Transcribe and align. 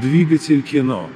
Двигатель 0.00 0.62
кино. 0.62 1.08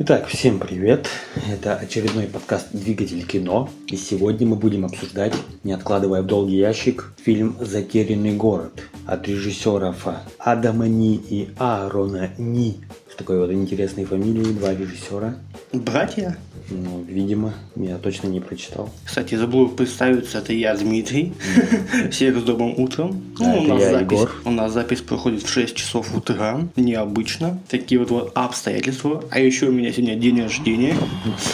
Итак, 0.00 0.26
всем 0.26 0.58
привет! 0.58 1.08
Это 1.50 1.74
очередной 1.76 2.24
подкаст 2.26 2.68
«Двигатель 2.72 3.24
кино». 3.26 3.70
И 3.86 3.96
сегодня 3.96 4.46
мы 4.46 4.56
будем 4.56 4.84
обсуждать, 4.84 5.34
не 5.64 5.72
откладывая 5.72 6.20
в 6.20 6.26
долгий 6.26 6.58
ящик, 6.58 7.14
фильм 7.16 7.56
«Затерянный 7.60 8.36
город» 8.36 8.82
от 9.06 9.26
режиссеров 9.26 10.06
Адама 10.38 10.86
Ни 10.86 11.14
и 11.14 11.48
Аарона 11.58 12.30
Ни. 12.36 12.76
С 13.10 13.16
такой 13.16 13.38
вот 13.38 13.50
интересной 13.50 14.04
фамилией, 14.04 14.52
два 14.52 14.74
режиссера. 14.74 15.36
Братья? 15.72 16.36
Ну, 16.70 17.02
видимо, 17.08 17.54
я 17.76 17.96
точно 17.96 18.28
не 18.28 18.40
прочитал. 18.40 18.90
Кстати, 19.04 19.36
забыл 19.36 19.68
представиться, 19.70 20.38
это 20.38 20.52
я, 20.52 20.74
Дмитрий. 20.76 21.32
Всех 22.10 22.38
с 22.38 22.42
добрым 22.42 22.74
утром. 22.78 23.22
А, 23.40 23.44
Ну, 23.44 23.60
у, 23.60 23.62
нас 23.62 23.80
я, 23.80 23.90
запись, 23.90 24.18
Егор. 24.18 24.30
у 24.44 24.50
нас 24.50 24.72
запись 24.72 25.00
проходит 25.00 25.42
в 25.42 25.48
6 25.48 25.74
часов 25.74 26.14
утра. 26.14 26.60
Необычно. 26.76 27.58
Такие 27.70 27.98
вот, 27.98 28.10
вот 28.10 28.32
обстоятельства. 28.34 29.24
А 29.30 29.38
еще 29.40 29.66
у 29.68 29.72
меня 29.72 29.90
сегодня 29.92 30.16
день 30.16 30.42
рождения. 30.42 30.94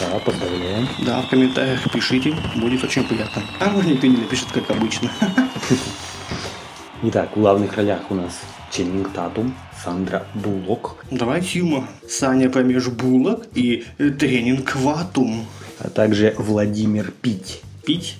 Да, 0.01 0.19
поздравляем. 0.19 0.87
Да, 1.05 1.21
в 1.21 1.29
комментариях 1.29 1.89
пишите, 1.93 2.35
будет 2.57 2.83
очень 2.83 3.03
приятно. 3.05 3.41
А 3.61 3.69
может 3.69 3.89
никто 3.89 4.07
не 4.07 4.17
напишет, 4.17 4.47
как 4.53 4.69
обычно. 4.69 5.09
Итак, 7.03 7.29
в 7.35 7.39
главных 7.39 7.73
ролях 7.77 8.01
у 8.09 8.15
нас 8.15 8.41
Ченнинг 8.75 9.13
Татум, 9.13 9.55
Сандра 9.81 10.27
Буллок, 10.33 11.05
Давай 11.09 11.41
Тюма. 11.41 11.87
Саня 12.09 12.49
промеж 12.49 12.89
булок 12.89 13.47
и 13.55 13.85
э, 13.97 14.09
тренинг 14.09 14.75
ватум. 14.75 15.45
а 15.79 15.89
также 15.89 16.35
Владимир 16.37 17.13
Пить. 17.21 17.61
Пить? 17.85 18.17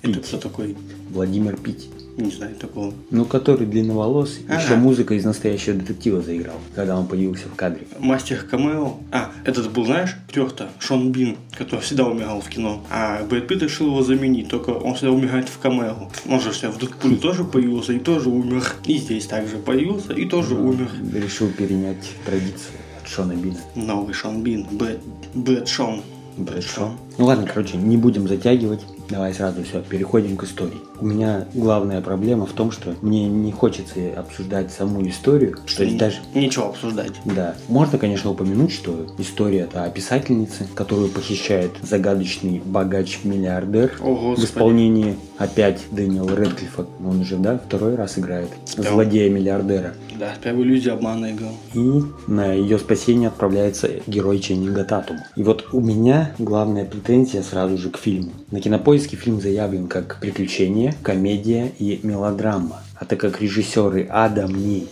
Это 0.00 0.14
Пить. 0.14 0.26
кто 0.26 0.38
такой? 0.38 0.76
Владимир 1.10 1.58
Пить. 1.58 1.90
Не 2.18 2.32
знаю 2.32 2.56
такого. 2.56 2.92
Ну, 3.12 3.24
который 3.24 3.64
длинноволос, 3.64 4.40
Ага. 4.48 4.60
еще 4.60 4.74
музыка 4.74 5.14
из 5.14 5.24
настоящего 5.24 5.76
детектива 5.76 6.20
заиграл, 6.20 6.56
когда 6.74 6.98
он 6.98 7.06
появился 7.06 7.48
в 7.48 7.54
кадре. 7.54 7.86
Мастер 8.00 8.42
камео. 8.42 8.96
А, 9.12 9.30
этот 9.44 9.70
был, 9.70 9.86
знаешь, 9.86 10.16
Тёрта, 10.32 10.68
Шон 10.80 11.12
Бин, 11.12 11.36
который 11.56 11.78
всегда 11.80 12.06
умирал 12.06 12.40
в 12.40 12.48
кино. 12.48 12.82
А 12.90 13.22
Брэд 13.24 13.46
Питт 13.46 13.62
решил 13.62 13.86
его 13.86 14.02
заменить, 14.02 14.48
только 14.48 14.70
он 14.70 14.94
всегда 14.94 15.12
умирает 15.12 15.48
в 15.48 15.58
камео. 15.58 16.10
Он 16.28 16.40
же 16.40 16.50
в 16.50 16.78
Дэдпуле 16.78 17.16
тоже 17.22 17.44
появился 17.44 17.92
и 17.92 18.00
тоже 18.00 18.28
умер. 18.30 18.64
И 18.84 18.98
здесь 18.98 19.26
также 19.26 19.56
появился 19.58 20.12
и 20.12 20.24
тоже 20.24 20.56
умер. 20.56 20.90
Решил 21.14 21.48
перенять 21.50 22.04
традицию 22.26 22.74
от 23.00 23.08
Шона 23.08 23.34
Бина. 23.34 23.58
Новый 23.76 24.12
Шон 24.12 24.42
Бин, 24.42 24.66
Брэд, 24.72 24.98
Брэд 25.34 25.68
Шон. 25.68 26.02
Брэд 26.36 26.64
Шон. 26.64 26.96
Ну 27.16 27.26
ладно, 27.26 27.46
короче, 27.46 27.76
не 27.76 27.96
будем 27.96 28.26
затягивать. 28.26 28.80
Давай 29.08 29.32
сразу 29.32 29.62
все, 29.62 29.82
переходим 29.82 30.36
к 30.36 30.42
истории. 30.42 30.78
У 31.00 31.06
меня 31.06 31.46
главная 31.54 32.00
проблема 32.00 32.46
в 32.46 32.52
том, 32.52 32.70
что 32.72 32.94
мне 33.02 33.28
не 33.28 33.52
хочется 33.52 34.00
обсуждать 34.16 34.72
саму 34.72 35.06
историю. 35.08 35.56
То 35.76 35.84
есть 35.84 35.96
даже 35.96 36.16
Нечего 36.34 36.68
обсуждать. 36.68 37.12
Да, 37.24 37.54
можно, 37.68 37.98
конечно, 37.98 38.30
упомянуть, 38.30 38.72
что 38.72 39.06
история 39.18 39.60
это 39.60 39.84
о 39.84 39.90
писательнице, 39.90 40.66
которую 40.74 41.08
похищает 41.08 41.72
загадочный 41.82 42.60
богач-миллиардер 42.64 43.92
О, 44.00 44.14
в 44.14 44.20
Господи. 44.30 44.46
исполнении 44.46 45.16
опять 45.36 45.80
Дэниела 45.90 46.34
Рэдклиффа. 46.34 46.86
Он 47.04 47.20
уже, 47.20 47.36
да, 47.36 47.58
второй 47.64 47.94
раз 47.94 48.18
играет 48.18 48.48
злодея-миллиардера. 48.76 49.94
Да, 50.18 50.34
первую 50.42 50.66
иллюзию 50.66 50.94
обмана 50.94 51.30
играл. 51.30 51.52
И 51.74 52.02
на 52.26 52.52
ее 52.52 52.78
спасение 52.78 53.28
отправляется 53.28 53.88
герой 54.08 54.40
Ченнинга 54.40 54.82
Татума. 54.84 55.24
И 55.36 55.44
вот 55.44 55.68
у 55.72 55.80
меня 55.80 56.32
главная 56.38 56.84
претензия 56.84 57.42
сразу 57.42 57.78
же 57.78 57.90
к 57.90 57.98
фильму. 57.98 58.32
На 58.50 58.60
кинопоиске 58.60 59.16
фильм 59.16 59.40
заявлен 59.40 59.86
как 59.86 60.18
приключение, 60.20 60.87
комедия 61.02 61.72
и 61.78 62.00
мелодрама. 62.02 62.82
А 62.96 63.04
так 63.04 63.20
как 63.20 63.40
режиссеры 63.40 64.06
Адам 64.10 64.54
Ни, 64.54 64.86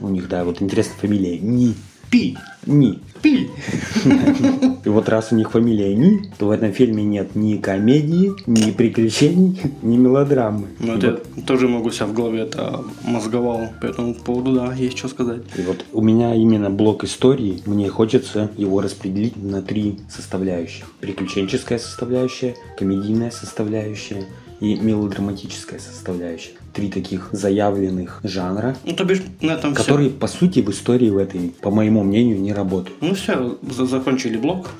у 0.00 0.08
них, 0.08 0.28
да, 0.28 0.44
вот 0.44 0.60
интересная 0.60 0.96
фамилия 0.98 1.38
Ни, 1.38 1.74
Пи! 2.10 2.36
Ни. 2.66 3.00
Пи! 3.22 3.50
И 4.84 4.88
вот 4.88 5.08
раз 5.08 5.32
у 5.32 5.34
них 5.34 5.50
фамилия 5.50 5.94
Ни, 5.96 6.30
то 6.38 6.46
в 6.46 6.50
этом 6.52 6.72
фильме 6.72 7.02
нет 7.02 7.34
ни 7.34 7.56
комедии, 7.56 8.30
ни 8.46 8.70
приключений, 8.70 9.60
ни 9.82 9.96
мелодрамы. 9.96 10.68
Ну, 10.78 10.94
это 10.94 11.10
вот- 11.10 11.26
я 11.36 11.42
тоже 11.42 11.66
могу 11.66 11.90
себя 11.90 12.06
в 12.06 12.12
голове 12.12 12.42
это 12.42 12.84
мозговал. 13.02 13.68
По 13.80 13.86
этому 13.86 14.14
поводу, 14.14 14.52
да, 14.52 14.72
есть 14.74 14.96
что 14.98 15.08
сказать. 15.08 15.42
И 15.56 15.62
вот 15.62 15.84
у 15.92 16.02
меня 16.02 16.34
именно 16.36 16.70
блок 16.70 17.02
истории, 17.02 17.60
мне 17.66 17.88
хочется 17.88 18.50
его 18.56 18.80
распределить 18.80 19.36
на 19.36 19.60
три 19.60 19.98
составляющих. 20.08 20.84
Приключенческая 21.00 21.78
составляющая, 21.78 22.54
комедийная 22.78 23.32
составляющая 23.32 24.24
и 24.64 24.76
мелодраматическая 24.76 25.78
составляющая. 25.78 26.52
Три 26.72 26.90
таких 26.90 27.28
заявленных 27.32 28.20
жанра, 28.22 28.76
Ну, 28.84 28.94
то 28.94 29.04
бишь, 29.04 29.22
на 29.40 29.52
этом 29.52 29.74
все. 29.74 29.82
которые, 29.84 30.10
по 30.10 30.26
сути, 30.26 30.60
в 30.60 30.70
истории 30.70 31.10
в 31.10 31.18
этой, 31.18 31.50
по 31.60 31.70
моему 31.70 32.02
мнению, 32.02 32.40
не 32.40 32.52
работают. 32.52 32.96
Ну 33.00 33.14
все, 33.14 33.58
закончили 33.62 34.36
блок. 34.38 34.70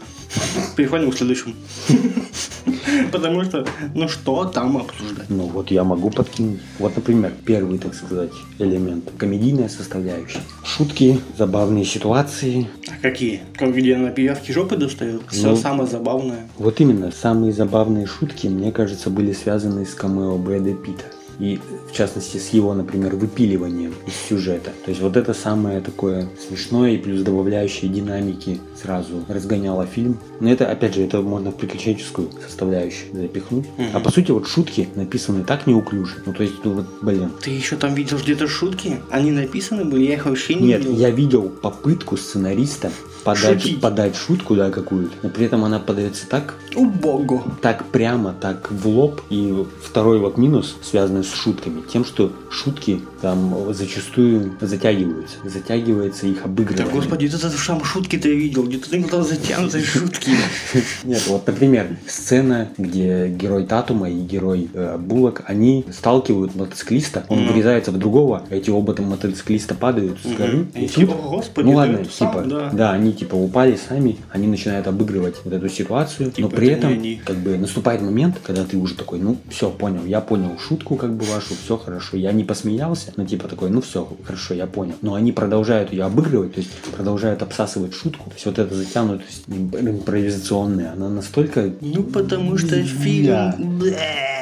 Переходим 0.77 1.11
к 1.11 1.17
следующему. 1.17 1.55
Потому 3.13 3.45
что, 3.45 3.67
ну 3.95 4.09
что 4.09 4.45
там 4.45 4.77
обсуждать? 4.77 5.29
Ну 5.29 5.45
вот 5.45 5.71
я 5.71 5.85
могу 5.85 6.11
подкинуть. 6.11 6.61
Вот, 6.79 6.95
например, 6.97 7.33
первый, 7.45 7.79
так 7.79 7.95
сказать, 7.95 8.31
элемент. 8.59 9.11
Комедийная 9.19 9.69
составляющая. 9.69 10.41
Шутки, 10.65 11.21
забавные 11.37 11.85
ситуации. 11.85 12.69
А 12.89 13.01
какие? 13.03 13.43
Как 13.57 13.75
где 13.75 13.97
на 13.97 14.11
пиявке 14.11 14.53
жопы 14.53 14.77
достает? 14.77 15.23
Все 15.31 15.51
Ну. 15.51 15.57
самое 15.57 15.89
забавное. 15.89 16.49
Вот 16.59 16.81
именно, 16.81 17.11
самые 17.13 17.53
забавные 17.53 18.07
шутки, 18.07 18.47
мне 18.47 18.73
кажется, 18.73 19.11
были 19.11 19.33
связаны 19.33 19.85
с 19.87 19.95
камео 19.95 20.37
Брэда 20.39 20.75
Питта. 20.75 21.05
И, 21.39 21.61
в 21.91 21.93
частности, 21.93 22.39
с 22.39 22.51
его, 22.51 22.75
например, 22.75 23.17
выпиливанием 23.17 23.95
из 24.07 24.15
сюжета. 24.29 24.71
То 24.85 24.91
есть 24.91 25.01
вот 25.01 25.17
это 25.17 25.35
самое 25.35 25.81
такое 25.81 26.29
смешное 26.49 26.93
и 26.93 26.99
плюс 26.99 27.23
добавляющее 27.23 27.91
динамики 27.91 28.61
сразу 28.81 29.25
разгоняло 29.29 29.87
фильм. 29.87 30.19
Но 30.41 30.51
это, 30.51 30.71
опять 30.71 30.95
же, 30.95 31.03
это 31.03 31.21
можно 31.23 31.51
в 31.51 31.57
приключенческую 31.57 32.31
составляющую 32.47 33.15
запихнуть. 33.15 33.67
А 33.93 34.01
по 34.01 34.11
сути, 34.11 34.31
вот 34.31 34.47
шутки 34.47 34.89
написаны 34.95 35.45
так 35.45 35.67
неуклюже. 35.67 36.17
Ну, 36.27 36.33
то 36.33 36.43
есть, 36.43 36.55
ну, 36.65 36.73
вот, 36.75 36.87
блин, 37.03 37.31
Ты 37.43 37.51
еще 37.51 37.77
там 37.77 37.95
видел 37.95 38.19
где-то 38.19 38.47
шутки? 38.49 39.01
Они 39.11 39.31
написаны 39.31 39.85
были, 39.85 40.05
я 40.05 40.15
их 40.15 40.27
вообще 40.27 40.55
не 40.55 40.69
Нет, 40.69 40.85
видел. 40.85 40.97
я 40.97 41.11
видел 41.11 41.49
попытку 41.49 42.17
сценариста 42.17 42.91
подать, 43.25 43.63
Шутить. 43.63 43.81
подать 43.81 44.17
шутку, 44.17 44.55
да, 44.55 44.71
какую-то, 44.71 45.15
но 45.23 45.31
при 45.31 45.47
этом 45.47 45.65
она 45.65 45.79
подается 45.79 46.29
так, 46.29 46.55
Убого. 46.77 47.43
так 47.63 47.87
прямо, 47.87 48.35
так 48.39 48.71
в 48.71 48.87
лоб. 48.87 49.23
И 49.31 49.65
второй 49.83 50.19
вот 50.19 50.37
минус, 50.37 50.77
связанный 50.83 51.24
с 51.25 51.35
шутками, 51.35 51.83
тем, 51.91 52.05
что 52.05 52.33
шутки 52.51 53.01
там 53.21 53.73
зачастую 53.73 54.53
затягиваются. 54.61 55.37
Затягивается 55.45 56.27
их 56.27 56.39
Да 56.39 56.45
обыгрывание. 56.45 56.93
господи, 56.93 57.29
ты 57.29 57.39
там 57.39 57.85
шутки 57.85 58.17
ты 58.19 58.35
видел, 58.35 58.65
где-то 58.65 58.91
ты 58.91 59.03
там 59.05 59.25
затянутые 59.25 59.85
шутки. 59.85 60.31
Нет, 61.05 61.23
вот, 61.27 61.47
например, 61.47 61.97
сцена, 62.07 62.69
где 62.79 63.29
герой 63.29 63.65
Татума 63.67 64.11
и 64.11 64.21
герой 64.21 64.69
э, 64.73 64.99
Буллок, 64.99 65.43
они 65.47 65.85
сталкивают 65.93 66.55
мотоциклиста, 66.55 67.25
он 67.29 67.47
врезается 67.49 67.91
в 67.91 67.99
другого, 67.99 68.43
эти 68.51 68.71
оба 68.71 68.95
там 68.95 69.07
мотоциклиста 69.07 69.75
падают 69.75 70.19
с 70.23 70.37
горы. 70.37 70.67
И 70.75 70.87
типа, 70.87 71.13
тут- 71.13 71.21
«О, 71.25 71.29
господи, 71.37 71.67
ну 71.67 71.77
ладно, 71.77 72.05
типа, 72.05 72.45
да». 72.47 72.71
да, 72.73 72.93
они 72.93 73.13
типа 73.13 73.35
упали 73.35 73.77
сами, 73.89 74.17
они 74.31 74.47
начинают 74.47 74.87
обыгрывать 74.87 75.37
вот 75.45 75.53
эту 75.55 75.69
ситуацию, 75.69 76.31
Типа, 76.31 76.49
но 76.49 76.57
при 76.57 76.69
это 76.69 76.89
не 76.89 77.15
этом 77.15 77.25
как 77.25 77.37
бы 77.37 77.57
наступает 77.57 78.03
момент, 78.03 78.37
когда 78.43 78.65
ты 78.65 78.77
уже 78.77 78.95
такой, 78.95 79.19
ну 79.19 79.37
все, 79.49 79.71
понял, 79.71 80.05
я 80.05 80.21
понял 80.21 80.59
шутку 80.59 80.97
как 80.97 81.14
бы 81.15 81.25
вашу, 81.27 81.55
все 81.55 81.77
хорошо, 81.77 82.17
я 82.17 82.33
не 82.33 82.45
посмеялся, 82.45 83.13
но 83.17 83.25
типа 83.25 83.49
такой, 83.49 83.71
ну 83.71 83.81
все, 83.81 84.09
хорошо, 84.25 84.55
я 84.55 84.67
понял. 84.67 84.95
Но 85.03 85.15
они 85.15 85.33
продолжают 85.33 85.93
ее 85.93 86.05
обыгрывать, 86.05 86.55
то 86.55 86.61
есть 86.61 86.71
продолжают 86.97 87.43
обсасывать 87.43 87.95
шутку, 87.95 88.31
то 88.31 88.35
есть 88.35 88.47
вот 88.47 88.59
эта 88.59 88.75
затянутость 88.75 89.45
имп- 89.49 89.81
импровизационная, 89.81 90.93
она 90.93 91.09
настолько 91.09 91.73
Ну, 91.81 92.03
потому 92.03 92.59
что 92.59 92.83
фильм... 92.83 93.27
Да. 93.81 94.34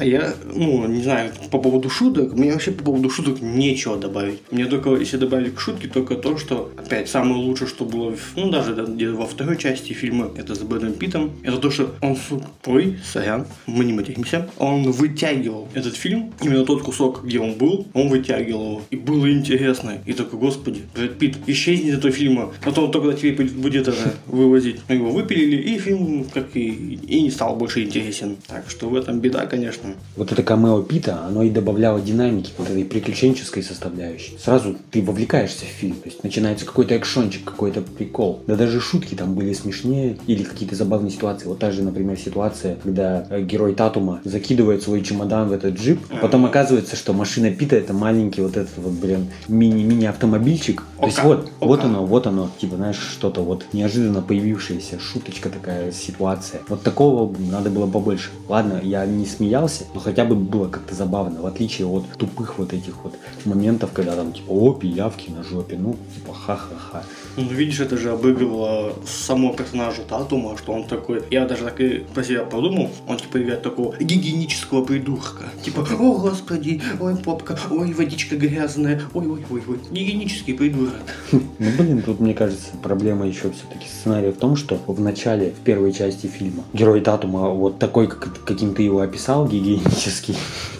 А 0.00 0.04
я, 0.04 0.32
ну, 0.54 0.86
не 0.86 1.02
знаю, 1.02 1.30
по 1.50 1.58
поводу 1.58 1.90
шуток, 1.90 2.32
мне 2.32 2.52
вообще 2.52 2.70
по 2.70 2.84
поводу 2.84 3.10
шуток 3.10 3.42
нечего 3.42 3.98
добавить. 3.98 4.38
Мне 4.50 4.64
только, 4.64 4.94
если 4.94 5.18
добавить 5.18 5.54
к 5.54 5.60
шутке, 5.60 5.88
только 5.88 6.14
то, 6.14 6.38
что, 6.38 6.72
опять, 6.78 7.10
самое 7.10 7.34
лучшее, 7.34 7.68
что 7.68 7.84
было, 7.84 8.16
ну, 8.34 8.50
даже 8.50 8.74
да, 8.74 8.84
где 8.84 9.10
во 9.10 9.26
второй 9.26 9.58
части 9.58 9.92
фильма, 9.92 10.30
это 10.34 10.54
с 10.54 10.60
Брэдом 10.60 10.94
Питтом, 10.94 11.32
это 11.42 11.58
то, 11.58 11.70
что 11.70 11.94
он, 12.00 12.16
ой, 12.64 12.98
сорян, 13.04 13.46
мы 13.66 13.84
не 13.84 13.92
материмся, 13.92 14.48
он 14.56 14.90
вытягивал 14.90 15.68
этот 15.74 15.96
фильм, 15.96 16.32
именно 16.40 16.64
тот 16.64 16.82
кусок, 16.82 17.22
где 17.22 17.38
он 17.38 17.52
был, 17.52 17.86
он 17.92 18.08
вытягивал 18.08 18.70
его, 18.70 18.82
и 18.88 18.96
было 18.96 19.30
интересно, 19.30 19.98
и 20.06 20.14
такой, 20.14 20.38
господи, 20.38 20.80
Брэд 20.94 21.18
Питт, 21.18 21.36
исчезни 21.46 21.90
из 21.90 21.98
этого 21.98 22.10
фильма, 22.10 22.54
потом 22.64 22.90
только 22.90 23.12
тебе 23.12 23.32
будет 23.44 23.86
это 23.86 24.14
вывозить. 24.26 24.80
Но 24.88 24.94
его 24.94 25.10
выпилили, 25.10 25.56
и 25.56 25.78
фильм, 25.78 26.24
как 26.32 26.56
и, 26.56 26.68
и 26.94 27.20
не 27.20 27.30
стал 27.30 27.56
больше 27.56 27.82
интересен. 27.82 28.38
Так 28.46 28.70
что 28.70 28.88
в 28.88 28.94
этом 28.94 29.20
беда, 29.20 29.44
конечно. 29.44 29.89
Вот 30.16 30.32
это 30.32 30.42
камео 30.42 30.82
Пита, 30.82 31.24
оно 31.26 31.42
и 31.42 31.50
добавляло 31.50 32.00
динамики, 32.00 32.52
вот 32.58 32.70
этой 32.70 32.84
приключенческой 32.84 33.62
составляющей. 33.62 34.36
Сразу 34.38 34.76
ты 34.90 35.02
вовлекаешься 35.02 35.64
в 35.64 35.68
фильм, 35.68 35.96
то 35.96 36.08
есть 36.08 36.22
начинается 36.24 36.66
какой-то 36.66 36.96
экшончик, 36.96 37.44
какой-то 37.44 37.82
прикол. 37.82 38.42
Да 38.46 38.56
даже 38.56 38.80
шутки 38.80 39.14
там 39.14 39.34
были 39.34 39.52
смешнее 39.52 40.16
или 40.26 40.42
какие-то 40.42 40.74
забавные 40.74 41.10
ситуации. 41.10 41.46
Вот 41.46 41.58
та 41.58 41.70
же, 41.70 41.82
например, 41.82 42.18
ситуация, 42.18 42.76
когда 42.82 43.26
э, 43.30 43.42
герой 43.42 43.74
Татума 43.74 44.20
закидывает 44.24 44.82
свой 44.82 45.02
чемодан 45.02 45.48
в 45.48 45.52
этот 45.52 45.74
джип, 45.74 46.00
а 46.10 46.16
потом 46.16 46.44
оказывается, 46.44 46.96
что 46.96 47.12
машина 47.12 47.50
Пита 47.50 47.76
это 47.76 47.92
маленький 47.92 48.42
вот 48.42 48.56
этот 48.56 48.76
вот, 48.76 48.92
блин, 48.92 49.28
мини-мини 49.48 50.06
автомобильчик. 50.06 50.82
То 50.98 51.06
есть 51.06 51.22
вот, 51.22 51.50
вот 51.60 51.84
оно, 51.84 52.04
вот 52.04 52.26
оно, 52.26 52.50
типа, 52.60 52.76
знаешь, 52.76 52.98
что-то 52.98 53.42
вот 53.42 53.64
неожиданно 53.72 54.22
появившееся, 54.22 54.98
шуточка 55.00 55.48
такая, 55.48 55.92
ситуация. 55.92 56.60
Вот 56.68 56.82
такого 56.82 57.34
надо 57.38 57.70
было 57.70 57.86
побольше. 57.86 58.30
Ладно, 58.48 58.80
я 58.82 59.04
не 59.06 59.26
смеялся, 59.26 59.79
но 59.94 60.00
хотя 60.00 60.24
бы 60.24 60.34
было 60.34 60.68
как-то 60.68 60.94
забавно, 60.94 61.42
в 61.42 61.46
отличие 61.46 61.86
от 61.86 62.04
тупых 62.18 62.58
вот 62.58 62.72
этих 62.72 63.02
вот 63.02 63.14
моментов, 63.44 63.90
когда 63.92 64.16
там 64.16 64.32
типа, 64.32 64.50
о, 64.50 64.72
пиявки 64.72 65.30
на 65.30 65.42
жопе, 65.42 65.76
ну, 65.76 65.96
типа, 66.14 66.32
ха-ха-ха. 66.32 67.02
Ну, 67.36 67.44
видишь, 67.44 67.80
это 67.80 67.96
же 67.96 68.10
обыгрывало 68.10 68.94
само 69.06 69.52
персонажа 69.52 70.02
Татума, 70.08 70.56
что 70.58 70.72
он 70.72 70.84
такой, 70.84 71.22
я 71.30 71.46
даже 71.46 71.64
так 71.64 71.80
и 71.80 72.04
про 72.14 72.22
себя 72.22 72.44
подумал, 72.44 72.90
он 73.06 73.18
типа 73.18 73.42
играет 73.42 73.62
такого 73.62 73.96
гигиенического 73.98 74.84
придурка. 74.84 75.44
Типа, 75.62 75.86
о 75.98 76.18
господи, 76.18 76.82
ой, 77.00 77.16
попка, 77.16 77.58
ой, 77.70 77.92
водичка 77.92 78.36
грязная, 78.36 79.00
ой, 79.14 79.26
ой, 79.26 79.44
ой, 79.50 79.62
ой, 79.66 79.80
гигиенический 79.90 80.54
придурок. 80.54 80.94
Ну, 81.32 81.40
блин, 81.78 82.02
тут, 82.02 82.20
мне 82.20 82.34
кажется, 82.34 82.70
проблема 82.82 83.26
еще 83.26 83.50
все-таки 83.50 83.86
сценария 83.88 84.32
в 84.32 84.36
том, 84.36 84.56
что 84.56 84.78
в 84.86 85.00
начале, 85.00 85.50
в 85.50 85.62
первой 85.64 85.92
части 85.92 86.26
фильма, 86.26 86.64
герой 86.72 87.00
Татума 87.00 87.50
вот 87.50 87.78
такой, 87.78 88.06
как, 88.08 88.44
каким 88.44 88.74
ты 88.74 88.82
его 88.82 89.00
описал, 89.00 89.46
гигиенический 89.60 90.36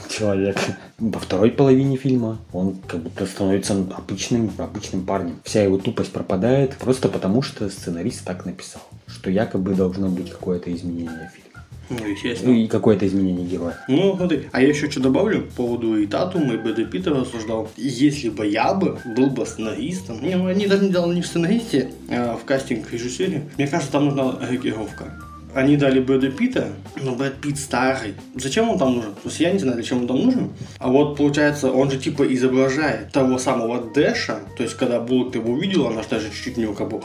человек. 0.08 0.58
Во 0.98 1.18
второй 1.18 1.50
половине 1.50 1.96
фильма 1.96 2.38
он 2.52 2.76
как 2.86 3.00
будто 3.00 3.26
становится 3.26 3.74
обычным, 3.74 4.50
обычным 4.58 5.04
парнем. 5.04 5.36
Вся 5.44 5.62
его 5.62 5.78
тупость 5.78 6.12
пропадает 6.12 6.76
просто 6.76 7.08
потому, 7.08 7.42
что 7.42 7.68
сценарист 7.68 8.24
так 8.24 8.44
написал, 8.44 8.82
что 9.06 9.30
якобы 9.30 9.74
должно 9.74 10.08
быть 10.08 10.30
какое-то 10.30 10.74
изменение 10.74 11.30
фильма. 11.32 11.50
Ну, 11.90 12.06
естественно. 12.06 12.52
И 12.52 12.68
какое-то 12.68 13.06
изменение 13.06 13.44
героя. 13.44 13.76
Ну, 13.88 14.16
смотри, 14.16 14.44
а 14.52 14.62
я 14.62 14.68
еще 14.68 14.88
что 14.88 15.00
добавлю 15.00 15.42
по 15.42 15.64
поводу 15.64 15.96
и 15.96 16.06
Татума, 16.06 16.54
и 16.54 16.56
Бэда 16.56 16.84
Питта 16.84 17.10
рассуждал. 17.10 17.68
Если 17.76 18.28
бы 18.28 18.46
я 18.46 18.74
бы 18.74 18.98
был 19.16 19.30
бы 19.30 19.44
сценаристом, 19.44 20.22
не, 20.22 20.36
ну, 20.36 20.46
они 20.46 20.66
даже 20.66 20.84
не 20.84 20.90
делали 20.90 21.16
не 21.16 21.22
в 21.22 21.26
сценаристе, 21.26 21.90
а 22.08 22.36
в 22.36 22.44
кастинг 22.44 22.92
режиссере, 22.92 23.48
мне 23.56 23.66
кажется, 23.66 23.90
там 23.90 24.04
нужна 24.04 24.38
регировка. 24.48 25.12
Они 25.54 25.76
дали 25.76 26.00
Брэда 26.00 26.30
Питта, 26.30 26.68
но 27.02 27.14
Брэд 27.14 27.40
Питт 27.40 27.58
старый. 27.58 28.14
Зачем 28.36 28.68
он 28.70 28.78
там 28.78 28.96
нужен? 28.96 29.14
То 29.14 29.28
есть 29.28 29.40
я 29.40 29.52
не 29.52 29.58
знаю, 29.58 29.76
зачем 29.76 29.98
он 29.98 30.06
там 30.06 30.22
нужен. 30.22 30.50
А 30.78 30.88
вот 30.88 31.16
получается, 31.16 31.70
он 31.72 31.90
же 31.90 31.98
типа 31.98 32.22
изображает 32.34 33.12
того 33.12 33.38
самого 33.38 33.92
Дэша. 33.92 34.40
То 34.56 34.62
есть 34.62 34.76
когда 34.76 35.00
Буллок 35.00 35.34
его 35.34 35.52
увидел, 35.52 35.86
она 35.86 36.02
же 36.02 36.08
даже 36.08 36.30
чуть-чуть 36.30 36.56
него 36.56 36.74
как 36.74 36.88
бы 36.88 37.02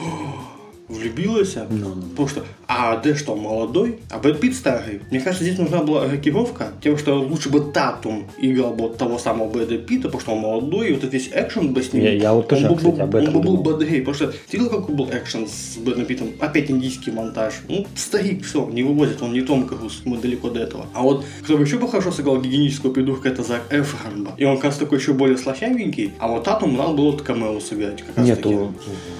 влюбилась, 0.87 1.55
Ну, 1.69 1.93
ну. 1.95 2.01
потому 2.11 2.27
что, 2.27 2.43
а 2.67 2.97
Д 2.97 3.15
что, 3.15 3.35
молодой, 3.35 3.99
а 4.11 4.19
Брэд 4.19 4.39
Питт 4.39 4.55
старый. 4.55 5.01
Мне 5.09 5.19
кажется, 5.19 5.43
здесь 5.43 5.57
нужна 5.57 5.81
была 5.83 6.07
рокировка, 6.07 6.67
тем, 6.83 6.97
что 6.97 7.15
лучше 7.19 7.49
бы 7.49 7.59
Татум 7.61 8.25
играл 8.37 8.73
бы 8.73 8.89
того 8.89 9.17
самого 9.17 9.49
Брэда 9.49 9.77
Питта, 9.79 10.03
потому 10.09 10.21
что 10.21 10.31
он 10.33 10.39
молодой, 10.39 10.89
и 10.89 10.93
вот 10.93 10.99
этот 10.99 11.13
весь 11.13 11.29
экшен 11.33 11.73
бы 11.73 11.81
с 11.81 11.91
ним. 11.93 12.03
Я- 12.03 12.13
я 12.13 12.33
вот 12.33 12.47
тоже, 12.47 12.67
он 12.69 12.75
кстати, 12.77 12.95
был, 12.95 13.01
об 13.01 13.15
этом 13.15 13.35
Он 13.35 13.41
бы 13.41 13.47
был 13.47 13.57
бодрее, 13.57 13.99
потому 14.01 14.15
что 14.15 14.27
ты 14.27 14.57
видел, 14.57 14.69
какой 14.69 14.93
был 14.95 15.09
экшен 15.11 15.47
с 15.47 15.77
Брэдом 15.77 16.05
Питтом? 16.05 16.27
Опять 16.39 16.69
индийский 16.69 17.11
монтаж. 17.11 17.53
Ну, 17.67 17.85
старик, 17.95 18.45
все, 18.45 18.69
не 18.69 18.83
вывозит, 18.83 19.21
он 19.21 19.33
не 19.33 19.41
Том 19.41 19.67
Круз, 19.67 20.01
мы 20.05 20.17
далеко 20.17 20.49
до 20.49 20.59
этого. 20.59 20.85
А 20.93 21.01
вот, 21.01 21.25
кто 21.43 21.57
бы 21.57 21.63
еще 21.63 21.77
бы 21.79 21.87
хорошо 21.87 22.11
сыграл 22.11 22.39
гигиенического 22.41 22.91
придурка, 22.93 23.29
это 23.29 23.43
Зак 23.43 23.63
Эфрон. 23.71 24.29
И 24.37 24.45
он, 24.45 24.55
как 24.57 24.65
раз 24.65 24.77
такой 24.77 24.99
еще 24.99 25.13
более 25.13 25.37
слащавенький, 25.37 26.11
а 26.19 26.27
вот 26.27 26.43
Татум 26.43 26.75
надо 26.77 26.93
было 26.93 27.11
вот 27.11 27.21
камео 27.23 27.59
сыграть. 27.59 28.03
Как 28.03 28.17
раз 28.17 28.27
таки. 28.27 28.49
Нету, 28.49 28.73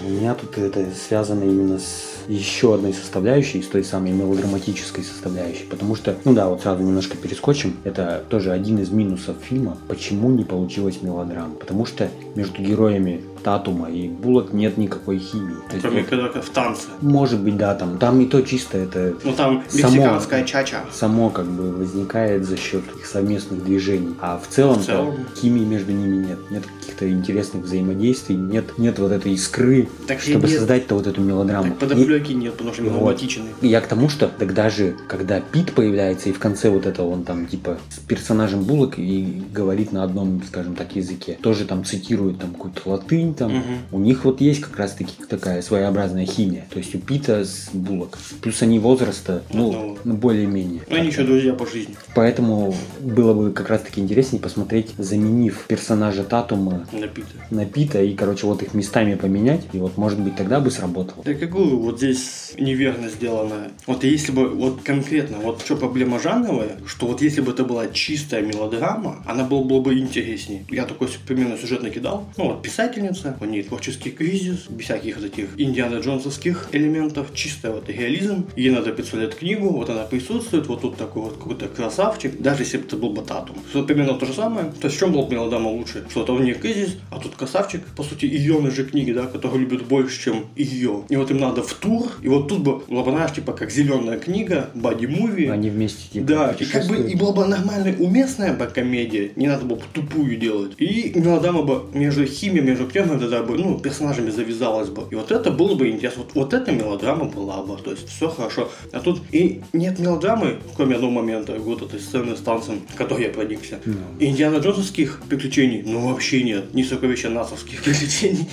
у 0.06 0.10
меня 0.10 0.36
тут 0.36 0.58
это 0.58 0.86
связано 1.08 1.44
именно 1.56 1.80
с 1.80 2.16
еще 2.28 2.76
одной 2.76 2.94
составляющей, 2.94 3.62
с 3.62 3.68
той 3.68 3.84
самой 3.84 4.12
мелодраматической 4.12 5.04
составляющей. 5.04 5.64
Потому 5.64 5.96
что, 5.96 6.16
ну 6.26 6.34
да, 6.34 6.48
вот 6.50 6.62
сразу 6.62 6.84
немножко 6.84 7.18
перескочим. 7.18 7.78
Это 7.84 8.24
тоже 8.30 8.52
один 8.52 8.80
из 8.80 8.90
минусов 8.90 9.38
фильма. 9.42 9.78
Почему 9.88 10.32
не 10.32 10.44
получилась 10.44 11.02
мелодрама? 11.02 11.56
Потому 11.56 11.86
что 11.86 12.10
между 12.36 12.62
героями 12.62 13.22
Татума 13.50 13.92
и 13.92 14.08
Буллок 14.08 14.54
нет 14.54 14.76
никакой 14.76 15.20
химии. 15.20 15.54
То 15.70 15.76
есть, 15.76 15.82
Кроме 15.82 16.00
вот, 16.02 16.10
когда 16.10 16.42
в 16.42 16.50
танце. 16.50 16.88
может 17.02 17.40
быть, 17.40 17.56
да, 17.58 17.76
там, 17.76 18.00
там 18.00 18.20
и 18.20 18.26
то 18.26 18.42
чисто 18.42 18.80
это 18.80 19.14
Ну 19.24 19.34
там 19.34 19.64
Само- 19.70 19.84
мексиканская 19.92 20.44
чача. 20.46 20.80
само 20.92 21.30
как 21.30 21.46
бы 21.46 21.72
возникает 21.72 22.44
за 22.46 22.58
счет 22.58 22.82
их 22.98 23.06
совместных 23.06 23.64
движений. 23.64 24.16
А 24.20 24.40
в 24.44 24.48
целом, 24.52 24.80
В 24.80 24.86
целом. 24.86 25.14
химии 25.40 25.64
между 25.64 25.92
ними 25.92 26.26
нет. 26.26 26.40
Нет 26.50 26.64
каких-то 26.66 27.08
интересных 27.08 27.66
взаимодействий, 27.66 28.36
нет, 28.36 28.80
нет 28.80 28.98
вот 28.98 29.12
этой 29.12 29.34
искры, 29.34 29.90
Так 30.08 30.22
чтобы 30.22 30.48
нет. 30.48 30.58
создать-то 30.58 30.96
вот 30.96 31.06
эту 31.06 31.22
мелодраму. 31.22 31.70
Так 31.70 31.78
подоплеки 31.90 32.32
нет, 32.32 32.54
потому 32.54 32.74
что 32.74 32.82
Вот. 32.82 32.90
мелодраматичный. 32.90 33.50
И 33.62 33.68
я 33.68 33.80
к 33.80 33.86
тому, 33.88 34.10
что 34.10 34.28
тогда 34.28 34.72
же, 34.72 34.96
когда 35.08 35.40
Пит 35.40 35.72
появляется, 35.74 36.30
и 36.30 36.32
в 36.32 36.40
конце 36.40 36.72
вот 36.72 36.88
это 36.88 37.04
он 37.04 37.24
там 37.24 37.46
типа 37.46 37.78
с 37.90 38.00
персонажем 38.00 38.64
Буллок 38.64 38.98
и 38.98 39.44
говорит 39.54 39.92
на 39.92 40.04
одном, 40.04 40.42
скажем 40.48 40.74
так, 40.76 40.96
языке, 40.96 41.38
тоже 41.44 41.66
там 41.66 41.86
цитирует 41.86 42.40
там 42.40 42.52
какую-то 42.54 42.82
латынь, 42.90 43.35
там, 43.36 43.52
Мгм. 43.56 43.78
у 43.92 44.00
них 44.00 44.26
вот 44.26 44.42
есть 44.42 44.62
как 44.62 44.78
раз 44.78 44.94
таки 44.94 45.14
такая 45.30 45.62
своеобразная 45.62 46.26
химия. 46.26 46.66
То 46.72 46.80
есть 46.80 46.94
у 46.96 47.00
Пита 47.00 47.44
с 47.46 47.70
Буллок. 47.74 48.18
Плюс 48.42 48.62
они 48.62 48.80
возраста, 48.80 49.44
ну, 49.54 49.68
Одного. 49.70 49.98
ну, 50.04 50.14
более-менее. 50.16 50.82
Ну, 50.90 50.96
они 50.96 51.08
еще 51.08 51.24
друзья 51.24 51.54
по 51.54 51.66
жизни. 51.66 51.96
Поэтому 52.16 52.74
было 53.00 53.34
бы 53.34 53.52
как 53.52 53.70
раз 53.70 53.82
таки 53.82 54.02
интереснее 54.02 54.42
посмотреть, 54.42 54.92
заменив 54.98 55.66
персонажа 55.68 56.24
Татума 56.24 56.88
Напиты. 56.92 57.28
на 57.52 57.66
Пита 57.66 58.02
и, 58.02 58.14
короче, 58.16 58.46
вот 58.48 58.62
их 58.64 58.74
местами 58.74 59.16
поменять. 59.16 59.62
И 59.74 59.78
вот, 59.78 59.98
может 59.98 60.20
быть, 60.20 60.36
тогда 60.36 60.60
бы 60.60 60.72
сработало. 60.72 61.24
Да 61.24 61.34
какую 61.34 61.80
вот 61.80 61.98
здесь 61.98 62.54
неверно 62.58 63.10
сделано. 63.10 63.70
Вот 63.88 64.04
если 64.04 64.32
бы, 64.32 64.50
вот 64.50 64.82
конкретно, 64.84 65.38
вот 65.40 65.62
что 65.62 65.76
проблема 65.76 66.20
жанровая, 66.20 66.78
что 66.88 67.08
вот 67.08 67.22
если 67.22 67.42
бы 67.42 67.52
это 67.52 67.64
была 67.64 67.88
чистая 67.88 68.42
мелодрама, 68.42 69.24
она 69.26 69.44
была, 69.44 69.64
была 69.64 69.82
бы 69.82 69.98
интереснее. 69.98 70.66
Я 70.70 70.86
такой 70.86 71.08
примерно 71.28 71.58
сюжет 71.58 71.84
накидал. 71.84 72.26
Ну 72.38 72.46
вот 72.50 72.62
писательница, 72.62 73.25
у 73.40 73.46
нее 73.46 73.64
творческий 73.64 74.12
кризис, 74.12 74.66
без 74.70 74.86
всяких 74.86 75.18
вот 75.18 75.26
этих 75.26 75.50
Индиана 75.58 76.00
Джонсовских 76.00 76.70
элементов, 76.72 77.34
чистый 77.34 77.72
вот 77.72 77.90
реализм. 77.90 78.48
Ей 78.56 78.72
надо 78.72 78.92
представлять 78.92 79.36
книгу, 79.36 79.70
вот 79.70 79.90
она 79.90 80.04
присутствует, 80.04 80.68
вот 80.68 80.82
тут 80.82 80.98
такой 80.98 81.24
вот 81.24 81.38
какой-то 81.38 81.68
красавчик, 81.68 82.40
даже 82.40 82.64
если 82.64 82.78
бы 82.78 82.86
это 82.86 82.98
был 82.98 83.12
бы 83.12 83.22
Татум. 83.22 83.58
Что 83.70 83.84
примерно 83.84 84.14
то 84.14 84.26
же 84.26 84.34
самое. 84.34 84.72
То 84.80 84.88
есть 84.88 84.98
в 84.98 85.00
чем 85.00 85.12
была 85.14 85.26
бы 85.26 85.34
мелодрама 85.34 85.70
лучше? 85.70 86.06
Что 86.10 86.24
это 86.24 86.34
у 86.34 86.40
нее 86.40 86.56
кризис, 86.56 86.98
а 87.12 87.20
тут 87.20 87.36
красавчик, 87.36 87.82
по 87.96 88.04
сути, 88.04 88.26
ее 88.26 88.56
же 88.72 88.86
книги, 88.86 89.12
да, 89.12 89.28
которые 89.28 89.62
любят 89.62 89.86
больше, 89.86 90.22
чем 90.22 90.48
ее. 90.56 91.04
И 91.10 91.16
вот 91.16 91.32
им 91.32 91.38
надо 91.38 91.62
в 91.62 91.74
тур, 91.74 92.12
и 92.22 92.28
вот 92.28 92.48
тут 92.48 92.62
бы 92.62 92.80
была 92.88 93.04
бы, 93.04 93.12
знаешь, 93.12 93.34
типа 93.34 93.54
как 93.54 93.72
зеленая 93.72 94.20
книга, 94.20 94.70
боди-муви. 94.74 95.50
Они 95.50 95.70
вместе 95.70 96.10
типа 96.12 96.26
Да, 96.26 96.56
и 96.60 96.66
как 96.66 96.88
бы 96.88 96.98
и 96.98 97.16
была 97.16 97.32
бы 97.32 97.46
нормальная, 97.46 97.96
уместная 97.98 98.54
бы 98.54 98.66
комедия, 98.66 99.32
не 99.36 99.48
надо 99.48 99.66
было 99.66 99.78
бы 99.78 99.84
тупую 99.94 100.38
делать. 100.38 100.74
И 100.78 101.12
мелодрама 101.16 101.64
бы 101.64 101.84
между 101.94 102.26
химией, 102.26 102.64
между 102.64 102.88
актерами 103.06 103.20
тогда 103.20 103.44
бы, 103.44 103.58
ну, 103.58 103.80
персонажами 103.80 104.30
завязалась 104.30 104.90
бы. 104.90 105.08
И 105.12 105.16
вот 105.16 105.32
это 105.32 105.52
было 105.52 105.76
бы 105.76 105.90
интересно. 105.90 106.24
Вот, 106.24 106.36
вот 106.36 106.54
эта 106.54 106.72
мелодрама 106.72 107.26
была 107.26 107.62
бы, 107.62 107.78
то 107.78 107.92
есть 107.92 108.10
все 108.10 108.30
хорошо. 108.30 108.70
А 108.92 109.00
тут 109.00 109.22
и 109.32 109.62
нет 109.74 110.00
мелодрамы, 110.00 110.58
кроме 110.76 110.96
одного 110.96 111.14
момента, 111.14 111.54
вот 111.54 111.82
этой 111.82 112.00
сцены 112.00 112.36
с 112.36 112.40
танцем, 112.40 112.82
которой 112.96 113.24
я 113.24 113.30
проникся. 113.30 113.80
И 114.20 114.26
Индиана 114.26 114.58
Джонсовских 114.58 115.22
приключений, 115.30 115.84
ну 115.86 116.10
вообще 116.10 116.44
нет. 116.44 116.74
Ни 116.74 116.84
сокровища 116.84 117.30
насовских 117.30 117.84
приключений. 117.84 118.48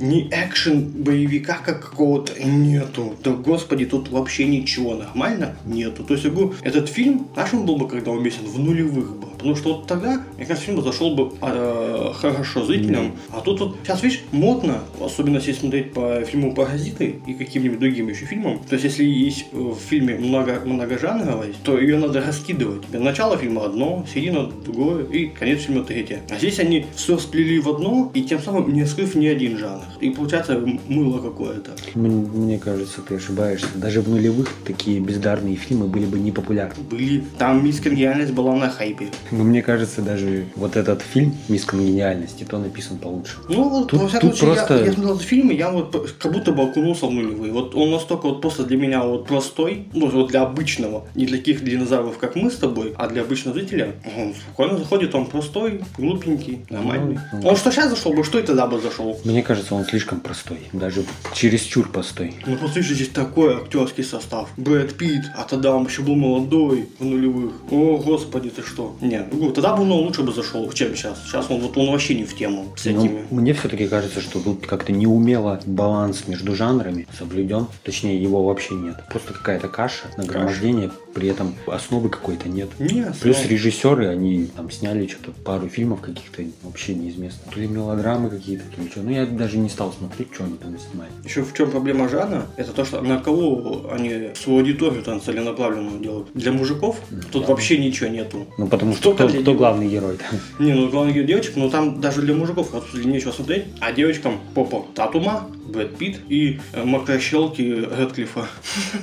Ни 0.00 0.28
экшен 0.32 0.88
боевика 0.88 1.58
как 1.64 1.90
какого-то 1.90 2.32
нету. 2.42 3.14
Да 3.22 3.30
господи, 3.30 3.86
тут 3.86 4.08
вообще 4.08 4.46
ничего 4.46 4.94
нормально 4.94 5.54
нету. 5.64 6.02
То 6.02 6.14
есть, 6.14 6.24
я 6.24 6.30
говорю, 6.30 6.54
этот 6.62 6.88
фильм, 6.88 7.28
наш 7.36 7.54
он 7.54 7.66
был 7.66 7.76
бы, 7.76 7.86
когда 7.86 8.10
уместен, 8.10 8.46
в 8.46 8.58
нулевых 8.58 9.16
бы. 9.16 9.28
Потому 9.42 9.56
что 9.56 9.74
вот 9.74 9.88
тогда, 9.88 10.22
мне 10.36 10.46
кажется, 10.46 10.66
фильм 10.66 10.80
зашел 10.82 11.16
бы 11.16 11.32
э, 11.42 12.12
хорошо 12.14 12.64
зрителям. 12.64 13.16
А 13.30 13.40
тут 13.40 13.58
вот, 13.58 13.76
сейчас, 13.82 14.00
видишь, 14.04 14.20
модно, 14.30 14.78
особенно 15.00 15.38
если 15.38 15.52
смотреть 15.52 15.92
по 15.92 16.22
фильму 16.22 16.54
«Паразиты» 16.54 17.16
и 17.26 17.34
каким-нибудь 17.34 17.80
другим 17.80 18.08
еще 18.08 18.24
фильмам. 18.24 18.60
То 18.60 18.74
есть, 18.76 18.84
если 18.84 19.04
есть 19.04 19.46
э, 19.50 19.56
в 19.56 19.78
фильме 19.78 20.14
много, 20.14 20.62
многожанровость, 20.64 21.60
то 21.64 21.76
ее 21.76 21.98
надо 21.98 22.20
раскидывать. 22.20 22.84
Начало 22.92 23.36
фильма 23.36 23.64
одно, 23.64 24.06
середина 24.12 24.46
другое 24.46 25.06
и 25.06 25.26
конец 25.26 25.62
фильма 25.62 25.82
третье. 25.82 26.20
А 26.30 26.38
здесь 26.38 26.60
они 26.60 26.86
все 26.94 27.18
сплели 27.18 27.58
в 27.58 27.68
одно 27.68 28.12
и 28.14 28.22
тем 28.22 28.40
самым 28.40 28.72
не 28.72 28.86
скрыв 28.86 29.16
ни 29.16 29.26
один 29.26 29.58
жанр. 29.58 29.82
И 30.00 30.10
получается 30.10 30.64
мыло 30.86 31.18
какое-то. 31.18 31.72
Мне 31.96 32.60
кажется, 32.60 33.00
ты 33.02 33.16
ошибаешься. 33.16 33.66
Даже 33.74 34.02
в 34.02 34.08
нулевых 34.08 34.54
такие 34.64 35.00
бездарные 35.00 35.56
фильмы 35.56 35.88
были 35.88 36.06
бы 36.06 36.20
не 36.20 36.30
популярны. 36.30 36.82
Были. 36.88 37.24
Там 37.38 37.64
мисс 37.64 37.80
Конгениальность 37.80 38.32
была 38.32 38.54
на 38.54 38.70
хайпе. 38.70 39.08
Но 39.32 39.44
мне 39.44 39.62
кажется, 39.62 40.02
даже 40.02 40.46
вот 40.56 40.76
этот 40.76 41.02
фильм 41.02 41.34
«Мисс 41.48 41.64
Конгениальности», 41.64 42.44
то 42.44 42.58
написан 42.58 42.98
получше. 42.98 43.38
Ну, 43.48 43.68
вот, 43.68 43.88
Тут- 43.88 44.00
во 44.02 44.08
всяком 44.08 44.30
тут 44.30 44.38
случае, 44.38 44.56
просто- 44.56 44.74
я, 44.78 44.84
я 44.86 44.92
смотрел 44.92 45.14
этот 45.16 45.26
фильм, 45.26 45.50
и 45.50 45.56
я 45.56 45.70
вот 45.70 46.14
как 46.18 46.32
будто 46.32 46.52
бы 46.52 46.62
окунулся 46.62 47.06
в 47.06 47.10
нулевые. 47.10 47.52
Вот 47.52 47.74
он 47.74 47.90
настолько 47.90 48.26
вот 48.28 48.40
просто 48.40 48.64
для 48.64 48.76
меня 48.76 49.02
вот 49.02 49.26
простой, 49.26 49.88
ну, 49.94 50.08
вот 50.08 50.28
для 50.28 50.42
обычного, 50.42 51.06
не 51.14 51.26
для 51.26 51.38
таких 51.38 51.64
динозавров, 51.64 52.18
как 52.18 52.36
мы 52.36 52.50
с 52.50 52.56
тобой, 52.56 52.94
а 52.96 53.08
для 53.08 53.22
обычного 53.22 53.56
зрителя. 53.58 53.94
Он 54.16 54.34
спокойно 54.34 54.78
заходит, 54.78 55.14
он 55.14 55.26
простой, 55.26 55.80
глупенький, 55.98 56.64
нормальный. 56.70 57.18
Ну, 57.32 57.48
Он 57.48 57.56
что 57.56 57.72
сейчас 57.72 57.90
зашел 57.90 58.12
бы, 58.12 58.22
что 58.24 58.38
и 58.38 58.42
тогда 58.42 58.66
бы 58.66 58.80
зашел. 58.80 59.18
Мне 59.24 59.42
кажется, 59.42 59.74
он 59.74 59.84
слишком 59.84 60.20
простой. 60.20 60.58
Даже 60.72 61.04
чересчур 61.34 61.88
простой. 61.88 62.34
Ну, 62.46 62.56
послушай, 62.56 62.94
здесь 62.94 63.08
такой 63.08 63.56
актерский 63.56 64.04
состав. 64.04 64.50
Брэд 64.56 64.94
Питт, 64.96 65.24
а 65.36 65.44
тогда 65.44 65.74
он 65.74 65.86
еще 65.86 66.02
был 66.02 66.14
молодой 66.16 66.88
в 66.98 67.04
нулевых. 67.04 67.52
О, 67.70 67.96
господи, 67.96 68.50
ты 68.50 68.62
что? 68.62 68.94
Не, 69.30 69.38
ну, 69.46 69.52
тогда 69.52 69.76
бы 69.76 69.82
он 69.82 69.92
лучше 69.92 70.22
бы 70.22 70.32
зашел, 70.32 70.70
чем 70.72 70.94
сейчас. 70.96 71.22
Сейчас 71.26 71.50
он 71.50 71.60
вот 71.60 71.76
он 71.76 71.90
вообще 71.90 72.14
не 72.14 72.24
в 72.24 72.34
тему 72.36 72.66
с 72.76 72.84
Ну, 72.86 73.04
этими. 73.04 73.24
мне 73.30 73.52
все-таки 73.54 73.86
кажется, 73.88 74.20
что 74.20 74.40
тут 74.40 74.66
как-то 74.66 74.92
неумело 74.92 75.60
баланс 75.66 76.24
между 76.26 76.54
жанрами 76.54 77.06
соблюден. 77.18 77.66
Точнее, 77.84 78.20
его 78.22 78.42
вообще 78.44 78.74
нет. 78.74 78.96
Просто 79.10 79.32
какая-то 79.34 79.68
каша, 79.68 80.04
нагромождение, 80.16 80.90
при 81.14 81.28
этом 81.28 81.54
основы 81.66 82.08
какой-то 82.08 82.48
нет. 82.48 82.68
Не, 82.78 83.12
Плюс 83.20 83.44
режиссеры, 83.46 84.08
они 84.08 84.46
там 84.56 84.70
сняли 84.70 85.06
что-то, 85.06 85.32
пару 85.32 85.68
фильмов 85.68 86.00
каких-то 86.00 86.42
вообще 86.62 86.94
неизвестно. 86.94 87.52
То 87.52 87.60
ли 87.60 87.66
мелодрамы 87.66 88.30
какие-то, 88.30 88.64
то 88.74 88.82
ли 88.82 88.88
что. 88.88 89.02
Ну, 89.02 89.10
я 89.10 89.26
даже 89.26 89.58
не 89.58 89.68
стал 89.68 89.92
смотреть, 89.92 90.28
что 90.32 90.44
они 90.44 90.56
там 90.56 90.76
снимают. 90.78 91.12
Еще 91.24 91.42
в 91.42 91.52
чем 91.54 91.70
проблема 91.70 92.08
жанра, 92.08 92.46
это 92.56 92.72
то, 92.72 92.84
что 92.84 93.00
на 93.00 93.18
кого 93.18 93.90
они 93.90 94.30
свою 94.34 94.60
аудиторию 94.60 95.02
там 95.02 95.20
целенаправленную 95.20 96.00
делают. 96.00 96.28
Для 96.34 96.52
мужиков 96.52 96.98
тут 97.30 97.48
вообще 97.48 97.78
ничего 97.78 98.08
нету. 98.08 98.46
Ну, 98.58 98.66
потому 98.66 98.94
что 98.94 99.02
Только 99.02 99.28
кто, 99.28 99.40
кто 99.40 99.54
главный 99.54 99.88
герой 99.88 100.18
Не, 100.58 100.74
ну 100.74 100.88
главное 100.88 101.12
говорю, 101.12 101.28
девочек, 101.28 101.56
но 101.56 101.68
там 101.68 102.00
даже 102.00 102.22
для 102.22 102.34
мужиков 102.34 102.72
нечего 102.94 103.32
смотреть. 103.32 103.64
А 103.80 103.92
девочкам 103.92 104.40
попа 104.54 104.84
Татума, 104.94 105.48
Брэд 105.66 105.96
Питт 105.96 106.20
и 106.28 106.60
э, 106.72 106.84
мокрощелки 106.84 107.62
Рэдклиффа. 107.62 108.46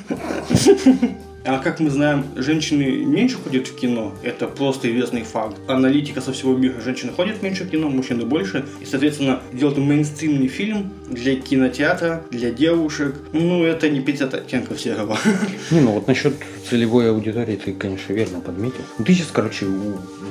А 1.45 1.59
как 1.59 1.79
мы 1.79 1.89
знаем, 1.89 2.25
женщины 2.35 3.05
меньше 3.05 3.37
ходят 3.37 3.67
в 3.67 3.75
кино, 3.75 4.13
это 4.23 4.47
просто 4.47 4.91
известный 4.91 5.23
факт. 5.23 5.57
Аналитика 5.67 6.21
со 6.21 6.33
всего 6.33 6.55
мира, 6.55 6.81
женщины 6.81 7.11
ходят 7.11 7.41
меньше 7.41 7.63
в 7.63 7.69
кино, 7.69 7.89
мужчины 7.89 8.25
больше. 8.25 8.65
И, 8.81 8.85
соответственно, 8.85 9.41
делать 9.53 9.77
мейнстримный 9.77 10.47
фильм 10.47 10.91
для 11.07 11.35
кинотеатра, 11.35 12.23
для 12.29 12.51
девушек, 12.51 13.15
ну, 13.33 13.63
это 13.63 13.89
не 13.89 14.01
50 14.01 14.33
оттенков 14.33 14.79
серого. 14.79 15.17
Не, 15.71 15.81
ну 15.81 15.91
вот 15.91 16.07
насчет 16.07 16.33
целевой 16.69 17.09
аудитории 17.09 17.55
ты, 17.55 17.73
конечно, 17.73 18.13
верно 18.13 18.41
подметил. 18.41 18.81
Ну 18.97 19.05
ты 19.05 19.13
сейчас, 19.13 19.27
короче, 19.31 19.65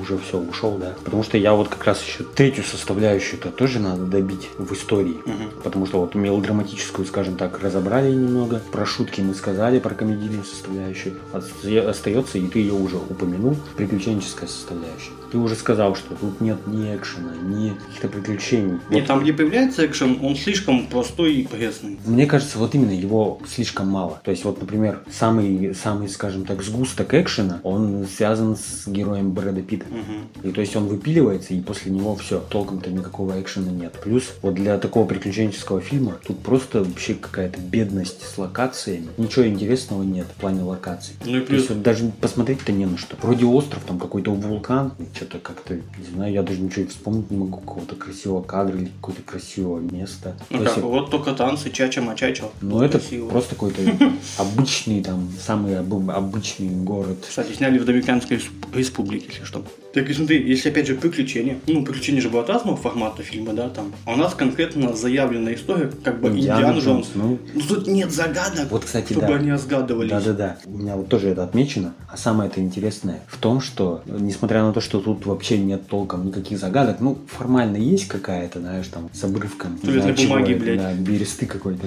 уже 0.00 0.18
все, 0.18 0.38
ушел, 0.38 0.76
да? 0.78 0.94
Потому 1.04 1.22
что 1.22 1.38
я 1.38 1.54
вот 1.54 1.68
как 1.68 1.84
раз 1.84 2.02
еще 2.04 2.24
третью 2.24 2.64
составляющую-то 2.64 3.50
тоже 3.50 3.78
надо 3.80 4.04
добить 4.04 4.48
в 4.58 4.72
истории. 4.72 5.16
Мгм. 5.24 5.50
Потому 5.62 5.86
что 5.86 6.00
вот 6.00 6.14
мелодраматическую, 6.14 7.06
скажем 7.06 7.36
так, 7.36 7.60
разобрали 7.60 8.12
немного. 8.12 8.60
Про 8.72 8.86
шутки 8.86 9.20
мы 9.20 9.34
сказали, 9.34 9.78
про 9.78 9.94
комедийную 9.94 10.44
составляющую. 10.44 10.97
Оста- 11.32 11.90
Остается, 11.90 12.38
и 12.38 12.46
ты 12.48 12.58
ее 12.60 12.72
уже 12.72 12.96
упомянул, 12.96 13.56
приключенческая 13.76 14.48
составляющая. 14.48 15.12
Ты 15.30 15.38
уже 15.38 15.54
сказал, 15.54 15.94
что 15.94 16.14
тут 16.14 16.40
нет 16.40 16.58
ни 16.66 16.94
экшена, 16.94 17.32
ни 17.42 17.70
каких-то 17.70 18.08
приключений. 18.08 18.72
Нет, 18.72 18.82
Вот 18.90 19.06
там, 19.06 19.20
где 19.22 19.32
появляется 19.32 19.84
экшен, 19.86 20.18
он 20.22 20.36
слишком 20.36 20.86
простой 20.86 21.34
и 21.34 21.46
пресный. 21.46 21.98
мне 22.06 22.26
кажется, 22.26 22.58
вот 22.58 22.74
именно 22.74 22.92
его 22.92 23.40
слишком 23.46 23.88
мало. 23.88 24.20
То 24.24 24.30
есть, 24.30 24.44
вот, 24.44 24.60
например, 24.60 25.00
самый, 25.10 25.74
самый, 25.74 26.08
скажем 26.08 26.44
так, 26.44 26.62
сгусток 26.62 27.12
экшена, 27.14 27.60
он 27.62 28.06
связан 28.06 28.56
с 28.56 28.86
героем 28.86 29.32
Брэда 29.32 29.62
Питта. 29.62 29.86
Мгм. 29.90 30.48
И 30.48 30.52
то 30.52 30.60
есть 30.60 30.74
он 30.76 30.86
выпиливается, 30.86 31.54
и 31.54 31.60
после 31.60 31.92
него 31.92 32.16
все, 32.16 32.40
толком-то 32.40 32.90
никакого 32.90 33.40
экшена 33.40 33.70
нет. 33.70 33.94
Плюс 34.02 34.24
вот 34.42 34.54
для 34.54 34.78
такого 34.78 35.06
приключенческого 35.06 35.80
фильма 35.80 36.16
тут 36.26 36.38
просто 36.40 36.82
вообще 36.82 37.14
какая-то 37.14 37.60
бедность 37.60 38.22
с 38.22 38.38
локациями. 38.38 39.08
Ничего 39.16 39.46
интересного 39.46 40.02
нет 40.02 40.26
в 40.34 40.40
плане 40.40 40.62
локаций. 40.62 41.14
Ну 41.24 41.36
и 41.36 41.40
То 41.40 41.46
плюс 41.46 41.60
есть 41.60 41.70
вот 41.70 41.82
даже 41.82 42.10
посмотреть-то 42.20 42.72
не 42.72 42.86
на 42.86 42.96
что. 42.98 43.16
Вроде 43.20 43.44
остров, 43.44 43.82
там 43.86 43.98
какой-то 43.98 44.30
вулкан, 44.32 44.92
что-то 45.18 45.38
как-то, 45.40 45.74
не 45.74 46.04
знаю, 46.14 46.32
я 46.32 46.42
даже 46.44 46.60
ничего 46.60 46.82
и 46.84 46.86
вспомнить 46.86 47.30
не 47.30 47.36
могу, 47.36 47.58
какого-то 47.58 47.96
красивого 47.96 48.40
кадра 48.42 48.76
или 48.78 48.86
какого-то 48.86 49.22
красивого 49.22 49.80
места. 49.80 50.36
Ну 50.50 50.62
как, 50.64 50.76
вот 50.78 51.10
только 51.10 51.32
танцы, 51.34 51.70
чача-мачача. 51.70 52.44
ну 52.60 52.82
это 52.82 52.98
Красиво. 53.00 53.28
просто 53.28 53.54
какой-то 53.56 53.80
обычный 54.38 55.02
там, 55.02 55.28
самый 55.44 55.76
об- 55.78 56.10
обычный 56.10 56.68
город. 56.70 57.18
Кстати, 57.28 57.52
сняли 57.52 57.78
в 57.78 57.84
Доминиканской 57.84 58.36
Респ- 58.36 58.76
республике, 58.76 59.26
если 59.30 59.44
что. 59.44 59.64
Так 59.92 60.10
и 60.10 60.12
смотри, 60.12 60.46
если 60.46 60.68
опять 60.68 60.86
же 60.86 60.94
приключения, 60.94 61.58
ну, 61.66 61.82
приключения 61.82 62.20
же 62.20 62.28
бывают 62.28 62.50
разного 62.50 62.76
формата 62.76 63.22
фильма, 63.22 63.54
да, 63.54 63.68
там. 63.70 63.92
А 64.04 64.12
у 64.12 64.16
нас 64.16 64.34
конкретно 64.34 64.94
заявленная 64.94 65.54
история, 65.54 65.90
как 66.04 66.20
бы 66.20 66.28
Индиана, 66.28 66.78
Джонс. 66.78 67.08
Ну, 67.14 67.38
Ну, 67.54 67.60
тут 67.66 67.86
нет 67.86 68.12
загадок, 68.12 68.70
вот, 68.70 68.84
кстати, 68.84 69.12
чтобы 69.12 69.28
да. 69.28 69.36
они 69.36 69.50
разгадывались. 69.50 70.10
Да-да-да, 70.10 70.58
у 70.66 70.70
меня 70.76 70.96
вот 70.96 71.08
тоже 71.08 71.30
это 71.30 71.42
отмечено. 71.42 71.94
А 72.10 72.16
самое 72.16 72.50
это 72.50 72.60
интересное 72.60 73.22
в 73.28 73.38
том, 73.38 73.60
что, 73.60 74.02
несмотря 74.06 74.62
на 74.62 74.72
то, 74.72 74.80
что 74.80 75.00
тут 75.00 75.24
вообще 75.26 75.58
нет 75.58 75.88
толком 75.88 76.26
никаких 76.26 76.58
загадок, 76.58 77.00
ну, 77.00 77.18
формально 77.26 77.76
есть 77.76 78.08
какая-то, 78.08 78.60
знаешь, 78.60 78.86
там, 78.88 79.08
с 79.12 79.24
обрывком. 79.24 79.78
Туалетной 79.78 80.12
бумаги, 80.26 80.52
это, 80.52 80.60
блядь. 80.60 80.78
Да, 80.78 80.92
бересты 80.92 81.46
какой-то. 81.46 81.86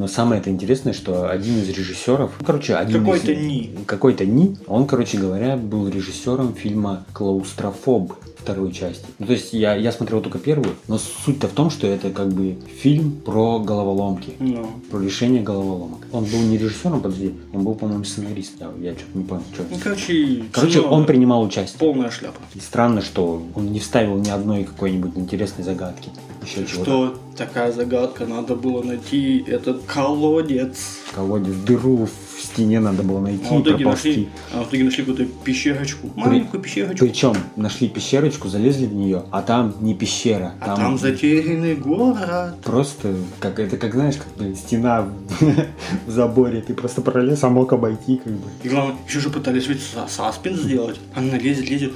Но 0.00 0.08
самое 0.08 0.40
это 0.40 0.48
интересное, 0.48 0.94
что 0.94 1.28
один 1.30 1.58
из 1.58 1.68
режиссеров, 1.68 2.30
ну, 2.40 2.46
короче, 2.46 2.74
один 2.74 3.00
Какой-то 3.04 3.32
из- 3.32 3.44
Ни. 3.44 3.70
какой-то 3.84 4.24
Ни, 4.24 4.56
он, 4.66 4.86
короче 4.86 5.18
говоря, 5.18 5.58
был 5.58 5.88
режиссером 5.88 6.54
фильма 6.54 7.04
«Клаустрофоб» 7.12 8.14
второй 8.38 8.72
части. 8.72 9.04
Ну, 9.18 9.26
то 9.26 9.34
есть 9.34 9.52
я, 9.52 9.74
я 9.74 9.92
смотрел 9.92 10.22
только 10.22 10.38
первую, 10.38 10.74
но 10.88 10.96
суть-то 10.96 11.48
в 11.48 11.52
том, 11.52 11.68
что 11.68 11.86
это 11.86 12.08
как 12.08 12.28
бы 12.32 12.56
фильм 12.80 13.12
про 13.12 13.58
головоломки 13.58 14.32
Ну, 14.38 14.70
про 14.90 15.00
решение 15.00 15.42
головоломок. 15.42 15.98
Он 16.12 16.24
был 16.24 16.38
не 16.38 16.56
режиссером, 16.56 17.02
подожди, 17.02 17.34
он 17.52 17.64
был, 17.64 17.74
по-моему, 17.74 18.04
сценарист. 18.04 18.52
Я, 18.58 18.70
я 18.80 18.92
что-то 18.94 19.18
не 19.18 19.24
понял, 19.24 19.42
что. 19.52 19.64
ну, 19.70 19.76
короче, 19.84 20.44
Короче, 20.50 20.80
он 20.80 21.04
принимал 21.04 21.42
участие. 21.42 21.78
полная 21.78 22.10
шляпа. 22.10 22.38
И 22.54 22.60
странно, 22.60 23.02
что 23.02 23.42
он 23.54 23.70
не 23.70 23.80
вставил 23.80 24.16
ни 24.16 24.30
одной 24.30 24.64
какой-нибудь 24.64 25.10
интересной 25.16 25.62
загадки. 25.62 26.08
Еще 26.50 26.66
чего-то. 26.66 26.82
Что 26.84 27.18
такая 27.36 27.72
загадка, 27.72 28.26
надо 28.26 28.54
было 28.56 28.82
найти 28.82 29.44
этот 29.46 29.82
колодец. 29.84 30.98
Колодец, 31.14 31.54
дыру 31.66 32.06
в 32.06 32.42
стене 32.42 32.80
надо 32.80 33.02
было 33.02 33.20
найти 33.20 33.44
А 33.50 33.54
в 33.54 33.58
и 33.58 33.62
итоге 33.62 33.84
проползти. 33.84 34.08
нашли, 34.08 34.28
а 34.54 34.62
в 34.62 34.68
итоге 34.68 34.84
нашли 34.84 35.04
какую-то 35.04 35.24
пещерочку. 35.44 36.10
Маленькую 36.16 36.62
пещерочку. 36.62 37.04
Причем 37.06 37.32
нашли 37.56 37.88
пещерочку, 37.88 38.48
залезли 38.48 38.86
в 38.86 38.94
нее, 38.94 39.24
а 39.30 39.42
там 39.42 39.74
не 39.80 39.94
пещера. 39.94 40.54
А 40.60 40.74
там 40.76 40.98
затерянный 40.98 41.74
город. 41.76 42.56
Просто, 42.64 43.14
как 43.38 43.58
это, 43.58 43.76
как 43.76 43.94
знаешь, 43.94 44.16
как 44.16 44.28
блин, 44.36 44.56
стена 44.56 45.08
в 46.06 46.10
заборе, 46.10 46.60
ты 46.62 46.74
просто 46.74 47.02
пролез, 47.02 47.44
а 47.44 47.48
мог 47.50 47.72
обойти, 47.72 48.16
как 48.16 48.32
бы. 48.32 48.48
И 48.64 48.68
главное, 48.68 48.96
еще 49.06 49.20
же 49.20 49.30
пытались 49.30 49.68
ведь 49.68 49.80
са- 49.80 50.08
саспенс 50.08 50.60
сделать. 50.60 50.98
Она 51.14 51.36
лезет, 51.38 51.68
лезет. 51.70 51.92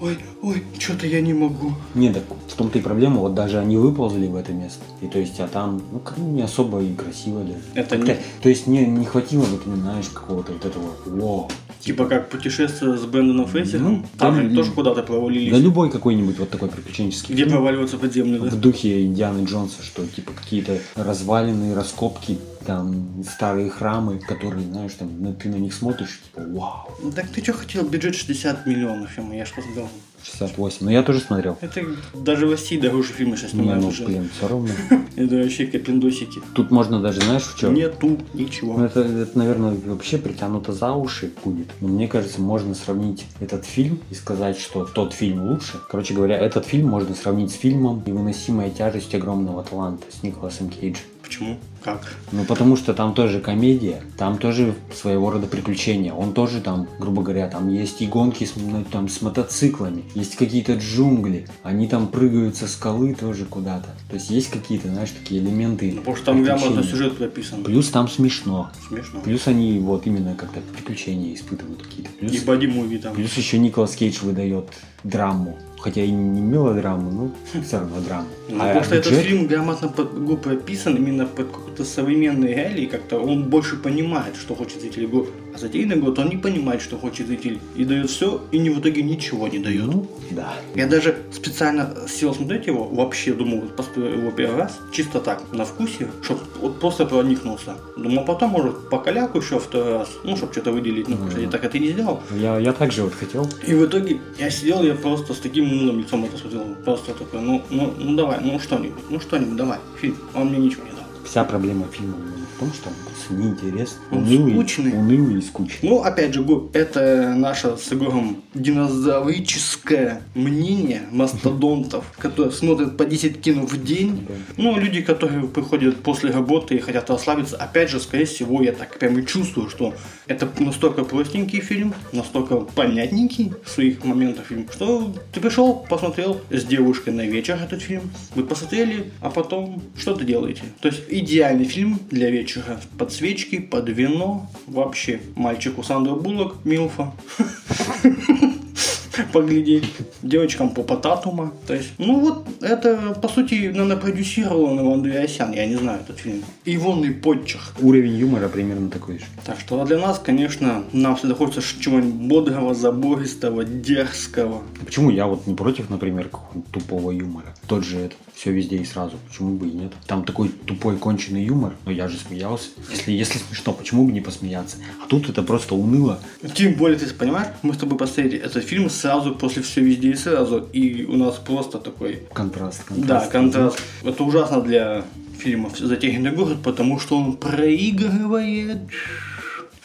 Ой, 0.00 0.18
ой, 0.42 0.62
что-то 0.78 1.06
я 1.06 1.22
не 1.22 1.32
могу. 1.32 1.72
Не, 1.94 2.12
так 2.12 2.22
в 2.48 2.54
том-то 2.54 2.78
и 2.78 2.82
проблема, 2.82 3.20
вот 3.20 3.34
даже 3.34 3.58
они 3.58 3.78
выползли 3.78 4.26
в 4.26 4.36
это 4.36 4.52
место. 4.52 4.82
И 5.00 5.06
то 5.06 5.18
есть, 5.18 5.40
а 5.40 5.48
там, 5.48 5.82
ну, 5.90 5.98
как 6.00 6.18
не 6.18 6.42
особо 6.42 6.82
и 6.82 6.92
красиво 6.94 7.40
даже. 7.40 7.60
Это 7.74 7.96
не- 7.96 8.18
То 8.42 8.48
есть, 8.48 8.66
не, 8.66 8.84
не 8.86 9.06
хватило, 9.06 9.42
вот, 9.42 9.62
именно, 9.66 9.82
знаешь, 9.82 10.08
какого-то 10.08 10.52
вот 10.52 10.64
этого, 10.64 10.84
вау. 11.06 11.50
Типа 11.80 12.06
как 12.06 12.28
путешествие 12.28 12.96
с 12.98 13.04
Брэндоном 13.04 13.46
Фейсером. 13.46 13.84
Ну, 13.84 14.02
там 14.18 14.48
ну, 14.48 14.54
тоже 14.56 14.72
куда-то 14.72 15.02
провалились. 15.02 15.52
Да 15.52 15.58
любой 15.58 15.90
какой-нибудь 15.90 16.38
вот 16.38 16.50
такой 16.50 16.68
приключенческий 16.68 17.32
Где 17.32 17.44
фильм 17.44 17.56
проваливаться 17.56 17.96
под 17.96 18.12
землю, 18.12 18.40
да? 18.40 18.50
в 18.50 18.60
духе 18.60 19.06
Индианы 19.06 19.44
Джонса, 19.44 19.82
что 19.82 20.04
типа 20.06 20.32
какие-то 20.32 20.78
развалины, 20.96 21.74
раскопки, 21.74 22.38
там 22.66 23.22
старые 23.24 23.70
храмы, 23.70 24.18
которые, 24.18 24.62
знаешь, 24.64 24.92
там 24.98 25.22
на- 25.22 25.32
ты 25.32 25.48
на 25.48 25.56
них 25.56 25.72
смотришь, 25.74 26.20
типа, 26.24 26.46
вау, 26.48 26.90
Ну, 27.02 27.12
Так 27.12 27.28
ты 27.28 27.42
что 27.42 27.52
хотел? 27.52 27.84
Бюджет 27.84 28.14
60 28.14 28.66
миллионов 28.66 29.10
фильма, 29.10 29.36
я 29.36 29.44
ж 29.44 29.52
посмотрел. 29.54 29.88
68. 30.24 30.84
Но 30.84 30.90
я 30.90 31.04
тоже 31.04 31.20
смотрел. 31.20 31.56
Это 31.60 31.82
даже 32.14 32.46
в 32.46 32.50
России 32.50 32.80
дороже 32.80 33.12
фильмы 33.12 33.36
сейчас 33.36 33.52
Не, 33.52 33.60
снимают 33.60 33.82
ну, 33.82 33.88
уже. 33.90 34.04
блин, 34.04 34.28
все 34.36 34.48
равно. 34.48 34.68
Это 35.16 35.36
вообще 35.36 35.66
капендосики. 35.66 36.40
Тут 36.52 36.72
можно 36.72 37.00
даже, 37.00 37.20
знаешь, 37.20 37.44
в 37.44 37.56
чем? 37.56 37.74
Нету 37.74 38.08
Ну, 38.08 38.18
ничего. 38.34 38.82
это, 38.84 39.00
это, 39.02 39.38
наверное, 39.38 39.76
вообще 39.86 40.18
притянуто 40.18 40.72
за 40.72 40.92
уши 40.92 41.30
будет. 41.44 41.68
Но 41.80 41.86
мне 41.88 42.08
кажется, 42.08 42.40
можно 42.40 42.74
сравнить 42.74 43.24
этот 43.38 43.64
фильм 43.64 44.00
и 44.10 44.14
сказать, 44.14 44.58
что 44.58 44.84
тот 44.84 45.12
фильм 45.14 45.48
лучше. 45.48 45.78
Короче 45.88 46.12
говоря, 46.12 46.36
этот 46.38 46.66
фильм 46.66 46.88
можно 46.88 47.14
сравнить 47.14 47.52
с 47.52 47.54
фильмом 47.54 48.02
«Невыносимая 48.04 48.70
тяжесть 48.70 49.14
огромного 49.14 49.62
таланта» 49.62 50.06
с 50.10 50.24
Николасом 50.24 50.70
Кейджем. 50.70 51.04
Почему? 51.26 51.58
Как? 51.82 52.14
Ну, 52.30 52.44
потому 52.44 52.76
что 52.76 52.94
там 52.94 53.12
тоже 53.12 53.40
комедия, 53.40 54.00
там 54.16 54.38
тоже 54.38 54.74
своего 54.94 55.30
рода 55.30 55.48
приключения. 55.48 56.12
Он 56.12 56.32
тоже 56.32 56.60
там, 56.60 56.88
грубо 57.00 57.22
говоря, 57.22 57.48
там 57.48 57.68
есть 57.68 58.00
и 58.00 58.06
гонки 58.06 58.44
с, 58.44 58.54
ну, 58.54 58.84
там, 58.84 59.08
с 59.08 59.22
мотоциклами, 59.22 60.04
есть 60.14 60.36
какие-то 60.36 60.74
джунгли, 60.74 61.48
они 61.64 61.88
там 61.88 62.06
прыгают 62.06 62.56
со 62.56 62.68
скалы 62.68 63.14
тоже 63.14 63.44
куда-то. 63.44 63.88
То 64.08 64.14
есть 64.14 64.30
есть 64.30 64.50
какие-то, 64.50 64.88
знаешь, 64.88 65.10
такие 65.10 65.40
элементы. 65.40 65.90
Ну, 65.92 65.98
потому 65.98 66.16
что 66.16 66.26
там 66.26 66.44
грамотно 66.44 66.84
сюжет 66.84 67.16
прописан. 67.18 67.64
Плюс 67.64 67.88
там 67.90 68.08
смешно. 68.08 68.70
Смешно. 68.88 69.20
Плюс 69.20 69.48
они 69.48 69.80
вот 69.80 70.06
именно 70.06 70.34
как-то 70.34 70.60
приключения 70.60 71.34
испытывают 71.34 71.82
какие-то. 71.82 72.10
Плюс, 72.20 72.32
И 72.32 72.38
боди-муви 72.38 72.98
там. 72.98 73.14
плюс 73.16 73.36
еще 73.36 73.58
Николас 73.58 73.96
Кейдж 73.96 74.20
выдает 74.22 74.68
драму. 75.02 75.58
Хотя 75.86 76.00
и 76.02 76.10
не 76.10 76.40
мелодраму, 76.40 77.10
но 77.12 77.30
все 77.62 77.78
равно 77.78 78.00
драму. 78.00 78.26
Ну, 78.48 78.56
А 78.60 78.66
потому 78.66 78.84
что 78.84 78.94
этот 78.96 79.12
бюджет- 79.12 79.24
фильм 79.26 79.46
грамотно 79.46 79.88
под, 79.88 80.18
го- 80.26 80.36
прописан 80.36 80.96
именно 80.96 81.26
под 81.26 81.46
какие-то 81.76 81.84
современные 81.94 82.54
реалии, 82.54 82.86
как-то 82.86 83.18
он 83.18 83.44
больше 83.44 83.76
понимает, 83.76 84.34
что 84.36 84.54
хочет 84.54 84.80
зритель. 84.80 85.06
Го- 85.06 85.26
А 85.54 85.58
затейный 85.58 85.96
год 85.96 86.18
он 86.18 86.28
не 86.28 86.36
понимает, 86.36 86.82
что 86.82 86.96
хочет 86.98 87.26
зритель. 87.26 87.58
И 87.78 87.84
дает 87.84 88.10
все, 88.10 88.40
и 88.52 88.58
не 88.58 88.70
в 88.70 88.78
итоге 88.80 89.02
ничего 89.02 89.48
не 89.48 89.58
дает. 89.58 89.86
Ну, 89.86 90.06
да. 90.30 90.52
Я 90.74 90.86
даже 90.86 91.14
специально 91.32 91.94
сел 92.08 92.34
смотреть 92.34 92.66
его, 92.66 92.84
вообще 92.84 93.32
думал, 93.32 93.62
посмотрю 93.76 94.04
его 94.18 94.30
первый 94.30 94.56
раз, 94.56 94.78
чисто 94.92 95.20
так, 95.20 95.42
на 95.52 95.64
вкусе, 95.64 96.08
чтобы 96.22 96.40
вот 96.60 96.80
просто 96.80 97.06
проникнулся. 97.06 97.74
Думал, 97.96 98.24
потом, 98.24 98.50
может, 98.50 98.90
по 98.90 98.98
коляку 98.98 99.38
еще 99.38 99.58
второй 99.58 99.92
раз, 99.98 100.08
ну, 100.24 100.36
чтобы 100.36 100.52
что-то 100.52 100.72
выделить, 100.72 101.08
ну, 101.08 101.16
я 101.40 101.48
так 101.48 101.64
это 101.64 101.78
и 101.78 101.80
не 101.80 101.88
сделал. 101.92 102.20
Я, 102.40 102.58
я 102.58 102.72
также 102.72 103.02
вот 103.02 103.14
хотел. 103.14 103.46
И 103.66 103.74
в 103.74 103.84
итоге 103.86 104.20
я 104.38 104.50
сидел, 104.50 104.82
я 104.82 104.94
просто 104.94 105.32
с 105.32 105.38
таким 105.38 105.64
унылым 105.72 105.98
лицом 106.00 106.24
это 106.24 106.36
смотрел. 106.38 106.64
Просто 106.84 107.12
такой, 107.12 107.40
ну, 107.40 107.62
ну, 107.70 107.92
ну 107.98 108.16
давай, 108.16 108.38
ну 108.42 108.58
что-нибудь, 108.60 109.02
ну 109.10 109.20
что-нибудь, 109.20 109.56
давай. 109.56 109.78
Фильм, 110.00 110.16
он 110.34 110.48
мне 110.48 110.58
ничего 110.58 110.82
не. 110.84 110.95
Вся 111.26 111.44
проблема 111.44 111.86
фильма 111.92 112.16
в 112.56 112.60
том, 112.60 112.72
что 112.72 112.88
он 113.30 113.38
неинтересный, 113.38 113.98
Он 114.10 114.18
унылый, 114.18 114.52
скучный. 114.52 114.92
унылый 114.92 115.38
и 115.38 115.42
скучный. 115.42 115.88
Ну, 115.88 116.02
опять 116.02 116.32
же, 116.32 116.44
это 116.72 117.34
наше 117.36 117.76
с 117.76 117.90
Егором 117.90 118.42
динозаврическое 118.54 120.22
мнение 120.34 121.02
мастодонтов, 121.10 122.04
которые 122.18 122.52
смотрят 122.52 122.96
по 122.96 123.04
10 123.04 123.40
кино 123.40 123.66
в 123.66 123.82
день. 123.82 124.26
Ну, 124.56 124.78
люди, 124.78 125.02
которые 125.02 125.46
приходят 125.48 125.96
после 126.02 126.30
работы 126.30 126.76
и 126.76 126.78
хотят 126.78 127.10
расслабиться, 127.10 127.56
опять 127.56 127.90
же, 127.90 128.00
скорее 128.00 128.24
всего, 128.24 128.62
я 128.62 128.72
так 128.72 128.98
прям 128.98 129.18
и 129.18 129.26
чувствую, 129.26 129.68
что 129.68 129.94
это 130.26 130.48
настолько 130.58 131.04
простенький 131.04 131.60
фильм, 131.60 131.94
настолько 132.12 132.56
понятненький 132.56 133.52
в 133.64 133.70
своих 133.70 134.04
моментах 134.04 134.46
фильм, 134.46 134.66
что 134.72 135.12
ты 135.32 135.40
пришел, 135.40 135.74
посмотрел 135.88 136.40
с 136.50 136.64
девушкой 136.64 137.10
на 137.10 137.26
вечер 137.26 137.58
этот 137.62 137.82
фильм, 137.82 138.10
вы 138.34 138.44
посмотрели, 138.44 139.12
а 139.20 139.30
потом 139.30 139.82
что 139.98 140.14
ты 140.14 140.24
делаете? 140.24 140.62
То 140.80 140.88
есть 140.88 141.02
идеальный 141.18 141.64
фильм 141.64 141.98
для 142.10 142.30
вечера. 142.30 142.80
Под 142.98 143.12
свечки, 143.12 143.58
под 143.58 143.88
вино, 143.88 144.50
вообще. 144.66 145.20
Мальчику 145.34 145.82
Сандра 145.82 146.14
Буллок, 146.14 146.64
Милфа. 146.64 147.12
Поглядеть. 149.32 149.84
Девочкам 150.26 150.70
по 150.70 150.96
Татума. 150.96 151.52
То 151.66 151.74
есть, 151.74 151.92
ну 151.98 152.20
вот, 152.20 152.46
это, 152.60 153.16
по 153.20 153.28
сути, 153.28 153.68
наверное, 153.68 153.96
продюсировал 153.96 154.78
его 154.78 154.94
Андреасян, 154.94 155.52
я 155.52 155.66
не 155.66 155.76
знаю 155.76 156.00
этот 156.00 156.18
фильм. 156.18 156.42
Ивонный 156.64 157.12
Подчах. 157.12 157.74
Уровень 157.80 158.16
юмора 158.16 158.48
примерно 158.48 158.90
такой 158.90 159.18
же. 159.18 159.24
Так 159.44 159.60
что 159.60 159.84
для 159.84 159.98
нас, 159.98 160.18
конечно, 160.18 160.84
нам 160.92 161.16
всегда 161.16 161.34
хочется 161.34 161.62
чего-нибудь 161.80 162.28
бодрого, 162.28 162.74
забористого, 162.74 163.64
дерзкого. 163.64 164.62
Почему 164.84 165.10
я 165.10 165.26
вот 165.26 165.46
не 165.46 165.54
против, 165.54 165.90
например, 165.90 166.28
какого-нибудь 166.28 166.70
тупого 166.70 167.10
юмора? 167.10 167.54
Тот 167.66 167.84
же 167.84 167.98
это 167.98 168.16
все 168.34 168.52
везде 168.52 168.76
и 168.76 168.84
сразу. 168.84 169.16
Почему 169.28 169.56
бы 169.56 169.68
и 169.68 169.72
нет? 169.72 169.92
Там 170.06 170.24
такой 170.24 170.48
тупой 170.48 170.96
конченый 170.96 171.44
юмор, 171.44 171.74
но 171.84 171.90
я 171.92 172.08
же 172.08 172.18
смеялся. 172.18 172.68
Если, 172.90 173.12
если 173.12 173.38
смешно, 173.38 173.72
почему 173.72 174.04
бы 174.04 174.12
не 174.12 174.20
посмеяться? 174.20 174.76
А 175.02 175.06
тут 175.06 175.28
это 175.28 175.42
просто 175.42 175.74
уныло. 175.74 176.18
Тем 176.54 176.74
более, 176.74 176.98
ты 176.98 177.06
понимаешь, 177.14 177.48
мы 177.62 177.74
с 177.74 177.78
тобой 177.78 177.98
посмотрели 177.98 178.38
этот 178.38 178.64
фильм 178.64 178.90
сразу 178.90 179.34
после 179.34 179.62
«Все 179.62 179.80
везде 179.80 180.10
и 180.10 180.14
сразу», 180.16 180.68
и 180.72 181.04
у 181.04 181.16
нас 181.16 181.36
просто 181.36 181.78
такой 181.78 182.22
Контраст, 182.32 182.84
контраст. 182.84 183.08
Да, 183.08 183.26
контраст. 183.30 183.78
Это 184.04 184.24
ужасно 184.24 184.60
для 184.60 185.04
фильмов 185.38 185.78
«Затерянный 185.78 186.32
город», 186.32 186.58
потому 186.62 186.98
что 186.98 187.16
он 187.16 187.36
проигрывает 187.36 188.78